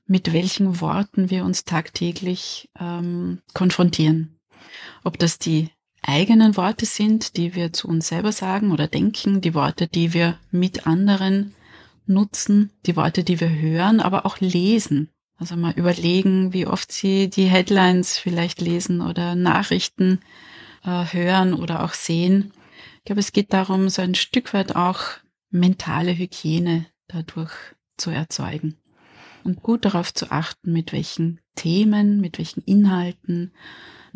mit 0.07 0.33
welchen 0.33 0.81
Worten 0.81 1.31
wir 1.31 1.45
uns 1.45 1.65
tagtäglich 1.65 2.69
ähm, 2.79 3.41
konfrontieren. 3.53 4.36
Ob 5.05 5.19
das 5.19 5.39
die 5.39 5.71
eigenen 6.03 6.57
Worte 6.57 6.87
sind, 6.87 7.37
die 7.37 7.55
wir 7.55 7.73
zu 7.73 7.89
uns 7.89 8.09
selber 8.09 8.33
sagen 8.33 8.71
oder 8.73 8.87
denken, 8.87 9.41
die 9.41 9.55
Worte, 9.55 9.89
die 9.89 10.13
wir 10.13 10.39
mit 10.51 10.87
anderen 10.87 11.55
nutzen, 12.07 12.71
die 12.87 12.97
Worte, 12.97 13.25
die 13.25 13.41
wir 13.41 13.51
hören, 13.51 14.01
aber 14.01 14.27
auch 14.27 14.41
lesen. 14.41 15.11
Also 15.39 15.57
mal 15.57 15.73
überlegen, 15.73 16.53
wie 16.53 16.67
oft 16.67 16.93
Sie 16.93 17.29
die 17.29 17.47
Headlines 17.47 18.17
vielleicht 18.17 18.61
lesen 18.61 19.03
oder 19.03 19.35
Nachrichten 19.35 20.21
äh, 20.85 21.05
hören 21.13 21.53
oder 21.53 21.85
auch 21.85 21.93
sehen. 21.93 22.53
Ich 22.99 23.05
glaube, 23.05 23.21
es 23.21 23.33
geht 23.33 23.53
darum, 23.53 23.89
so 23.89 24.01
ein 24.01 24.15
Stück 24.15 24.55
weit 24.55 24.75
auch 24.77 25.01
mentale 25.51 26.17
Hygiene 26.17 26.87
dadurch 27.09 27.53
zu 27.97 28.11
erzeugen 28.11 28.77
und 29.45 29.63
gut 29.63 29.85
darauf 29.85 30.13
zu 30.13 30.31
achten, 30.31 30.73
mit 30.73 30.93
welchen 30.93 31.41
Themen, 31.55 32.21
mit 32.21 32.39
welchen 32.39 32.63
Inhalten, 32.65 33.53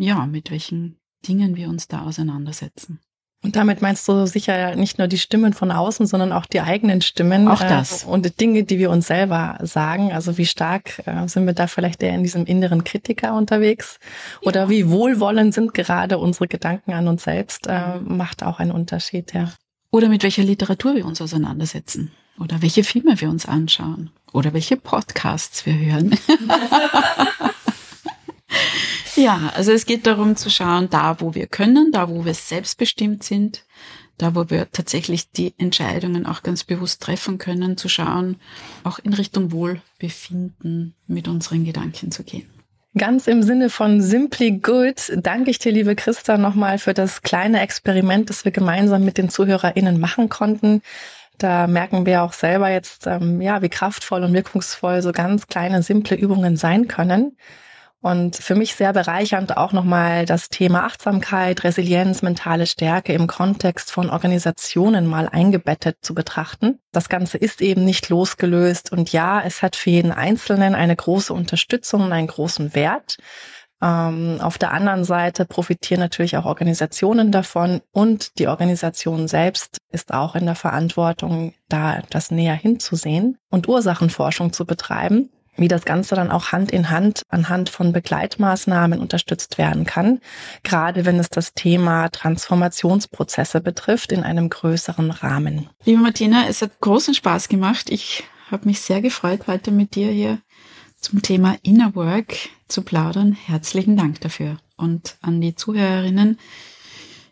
ja, 0.01 0.27
mit 0.27 0.51
welchen 0.51 0.97
Dingen 1.27 1.57
wir 1.57 1.69
uns 1.69 1.89
da 1.89 2.03
auseinandersetzen. 2.03 3.01
Und 3.43 3.57
damit 3.57 3.81
meinst 3.81 4.07
du 4.07 4.27
sicher 4.27 4.77
nicht 4.77 4.99
nur 4.99 5.09
die 5.09 5.17
Stimmen 5.17 5.55
von 5.55 5.71
außen, 5.71 6.07
sondern 6.07 6.31
auch 6.31 6.45
die 6.45 6.61
eigenen 6.61 7.01
Stimmen. 7.01 7.49
Auch 7.49 7.61
das. 7.61 8.05
Äh, 8.05 8.07
und 8.07 8.39
Dinge, 8.39 8.65
die 8.65 8.79
wir 8.79 8.91
uns 8.91 9.07
selber 9.07 9.59
sagen. 9.63 10.13
Also 10.13 10.37
wie 10.37 10.45
stark 10.45 11.01
äh, 11.07 11.27
sind 11.27 11.47
wir 11.47 11.55
da 11.55 11.67
vielleicht 11.67 12.03
eher 12.03 12.15
in 12.15 12.23
diesem 12.23 12.45
inneren 12.45 12.85
Kritiker 12.85 13.35
unterwegs? 13.35 13.99
Oder 14.43 14.65
ja. 14.65 14.69
wie 14.69 14.91
wohlwollend 14.91 15.55
sind 15.55 15.73
gerade 15.73 16.19
unsere 16.19 16.49
Gedanken 16.49 16.93
an 16.93 17.09
uns 17.09 17.25
selbst, 17.25 17.67
äh, 17.67 17.99
macht 18.01 18.43
auch 18.43 18.59
einen 18.59 18.73
Unterschied, 18.73 19.33
ja. 19.33 19.53
Oder 19.91 20.11
mit 20.11 20.23
welcher 20.23 20.45
Literatur 20.45 20.95
wir 20.95 21.07
uns 21.07 21.23
auseinandersetzen. 21.23 22.13
Oder 22.39 22.61
welche 22.61 22.85
Filme 22.85 23.21
wir 23.21 23.31
uns 23.31 23.47
anschauen. 23.47 24.11
Oder 24.33 24.53
welche 24.53 24.77
Podcasts 24.77 25.65
wir 25.65 25.79
hören. 25.79 26.11
Ja, 29.21 29.53
also 29.55 29.73
es 29.73 29.85
geht 29.85 30.07
darum 30.07 30.35
zu 30.35 30.49
schauen, 30.49 30.89
da 30.89 31.21
wo 31.21 31.35
wir 31.35 31.47
können, 31.47 31.93
da 31.93 32.09
wo 32.09 32.25
wir 32.25 32.33
selbstbestimmt 32.33 33.23
sind, 33.23 33.67
da 34.17 34.35
wo 34.35 34.49
wir 34.49 34.71
tatsächlich 34.73 35.31
die 35.31 35.53
Entscheidungen 35.59 36.25
auch 36.25 36.43
ganz 36.43 36.65
bewusst 36.65 37.03
treffen 37.03 37.37
können, 37.37 37.77
zu 37.77 37.91
schauen, 37.91 38.37
auch 38.83 38.99
in 38.99 39.13
Richtung 39.13 39.53
Wohlbefinden 39.53 40.95
mit 41.07 41.29
unseren 41.29 41.67
Gedanken 41.67 42.11
zu 42.11 42.25
gehen. 42.25 42.49
Ganz 42.97 43.27
im 43.27 43.43
Sinne 43.43 43.69
von 43.69 44.01
Simply 44.01 44.53
Good 44.53 45.13
danke 45.17 45.51
ich 45.51 45.59
dir, 45.59 45.73
liebe 45.73 45.95
Christa, 45.97 46.39
nochmal 46.39 46.79
für 46.79 46.95
das 46.95 47.21
kleine 47.21 47.61
Experiment, 47.61 48.31
das 48.31 48.47
wir 48.47 48.53
gemeinsam 48.53 49.05
mit 49.05 49.19
den 49.19 49.29
ZuhörerInnen 49.29 50.01
machen 50.01 50.31
konnten. 50.31 50.81
Da 51.37 51.67
merken 51.67 52.07
wir 52.07 52.23
auch 52.23 52.33
selber 52.33 52.71
jetzt, 52.71 53.07
ähm, 53.07 53.43
ja, 53.43 53.61
wie 53.61 53.69
kraftvoll 53.69 54.25
und 54.25 54.33
wirkungsvoll 54.33 55.03
so 55.03 55.13
ganz 55.13 55.47
kleine, 55.47 55.83
simple 55.83 56.17
Übungen 56.17 56.57
sein 56.57 56.89
können. 56.89 57.37
Und 58.03 58.37
für 58.37 58.55
mich 58.55 58.75
sehr 58.75 58.95
bereichernd 58.95 59.59
auch 59.59 59.73
nochmal 59.73 60.25
das 60.25 60.49
Thema 60.49 60.85
Achtsamkeit, 60.85 61.65
Resilienz, 61.65 62.23
mentale 62.23 62.67
Stärke 62.67 63.13
im 63.13 63.27
Kontext 63.27 63.91
von 63.93 64.09
Organisationen 64.09 65.07
mal 65.07 65.29
eingebettet 65.29 65.99
zu 66.01 66.15
betrachten. 66.15 66.79
Das 66.93 67.11
Ganze 67.11 67.37
ist 67.37 67.61
eben 67.61 67.85
nicht 67.85 68.09
losgelöst 68.09 68.91
und 68.91 69.13
ja, 69.13 69.43
es 69.43 69.61
hat 69.61 69.77
für 69.77 69.91
jeden 69.91 70.13
Einzelnen 70.13 70.75
eine 70.75 70.97
große 70.97 71.33
Unterstützung 71.35 72.05
und 72.05 72.13
einen 72.13 72.29
großen 72.29 72.75
Wert. 72.75 73.19
Ähm, 73.83 74.39
auf 74.41 74.57
der 74.57 74.73
anderen 74.73 75.05
Seite 75.05 75.45
profitieren 75.45 76.01
natürlich 76.01 76.39
auch 76.39 76.47
Organisationen 76.47 77.31
davon 77.31 77.83
und 77.93 78.39
die 78.39 78.49
Organisation 78.49 79.29
selbst 79.29 79.77
ist 79.91 80.15
auch 80.15 80.37
in 80.37 80.47
der 80.47 80.55
Verantwortung, 80.55 81.53
da 81.69 82.03
das 82.09 82.31
näher 82.31 82.55
hinzusehen 82.55 83.37
und 83.51 83.69
Ursachenforschung 83.69 84.55
zu 84.55 84.65
betreiben 84.65 85.29
wie 85.61 85.69
das 85.69 85.85
Ganze 85.85 86.15
dann 86.15 86.31
auch 86.31 86.53
Hand 86.53 86.73
in 86.73 86.91
Hand 86.91 87.23
anhand 87.29 87.69
von 87.69 87.93
Begleitmaßnahmen 87.93 88.99
unterstützt 88.99 89.59
werden 89.59 89.85
kann, 89.85 90.21
gerade 90.63 91.05
wenn 91.05 91.19
es 91.19 91.29
das 91.29 91.55
Thema 91.55 92.09
Transformationsprozesse 92.09 93.61
betrifft 93.61 94.11
in 94.11 94.25
einem 94.25 94.49
größeren 94.49 95.11
Rahmen. 95.11 95.69
Liebe 95.85 96.01
Martina, 96.01 96.47
es 96.49 96.63
hat 96.63 96.81
großen 96.81 97.15
Spaß 97.15 97.49
gemacht. 97.49 97.91
Ich 97.91 98.25
habe 98.51 98.67
mich 98.67 98.81
sehr 98.81 99.03
gefreut, 99.03 99.43
heute 99.47 99.71
mit 99.71 99.95
dir 99.95 100.11
hier 100.11 100.39
zum 100.99 101.23
Thema 101.23 101.57
Inner 101.63 101.95
Work 101.95 102.35
zu 102.69 102.83
plaudern. 102.83 103.33
Herzlichen 103.33 103.97
Dank 103.97 104.21
dafür. 104.21 104.57
Und 104.77 105.17
an 105.21 105.41
die 105.41 105.55
Zuhörerinnen, 105.55 106.39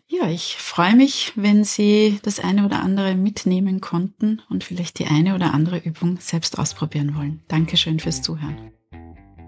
ja, 0.09 0.27
ich 0.27 0.57
freue 0.57 0.95
mich, 0.95 1.33
wenn 1.35 1.63
Sie 1.63 2.19
das 2.23 2.39
eine 2.39 2.65
oder 2.65 2.81
andere 2.81 3.15
mitnehmen 3.15 3.79
konnten 3.79 4.41
und 4.49 4.63
vielleicht 4.63 4.97
die 4.97 5.05
eine 5.05 5.35
oder 5.35 5.53
andere 5.53 5.77
Übung 5.77 6.17
selbst 6.19 6.57
ausprobieren 6.57 7.15
wollen. 7.15 7.41
Dankeschön 7.47 7.99
fürs 7.99 8.21
Zuhören. 8.21 8.71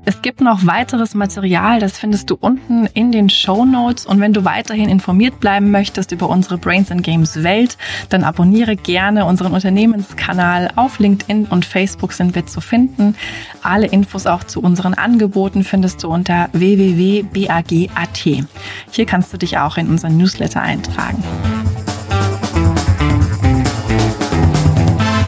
Es 0.03 0.23
gibt 0.23 0.41
noch 0.41 0.65
weiteres 0.65 1.13
Material, 1.13 1.79
das 1.79 1.99
findest 1.99 2.29
du 2.31 2.37
unten 2.39 2.87
in 2.87 3.11
den 3.11 3.29
Show 3.29 3.65
Notes. 3.65 4.05
Und 4.05 4.19
wenn 4.19 4.33
du 4.33 4.43
weiterhin 4.45 4.89
informiert 4.89 5.39
bleiben 5.39 5.69
möchtest 5.69 6.11
über 6.11 6.27
unsere 6.27 6.57
Brains 6.57 6.89
and 6.91 7.03
Games 7.03 7.43
Welt, 7.43 7.77
dann 8.09 8.23
abonniere 8.23 8.75
gerne 8.75 9.25
unseren 9.25 9.53
Unternehmenskanal. 9.53 10.71
Auf 10.75 10.97
LinkedIn 10.97 11.45
und 11.45 11.65
Facebook 11.65 12.13
sind 12.13 12.33
wir 12.33 12.47
zu 12.47 12.61
finden. 12.61 13.15
Alle 13.61 13.85
Infos 13.85 14.25
auch 14.25 14.43
zu 14.43 14.61
unseren 14.61 14.95
Angeboten 14.95 15.63
findest 15.63 16.03
du 16.03 16.07
unter 16.07 16.49
www.bag.at. 16.53 18.17
Hier 18.91 19.05
kannst 19.05 19.33
du 19.33 19.37
dich 19.37 19.59
auch 19.59 19.77
in 19.77 19.87
unseren 19.87 20.17
Newsletter 20.17 20.61
eintragen. 20.61 21.23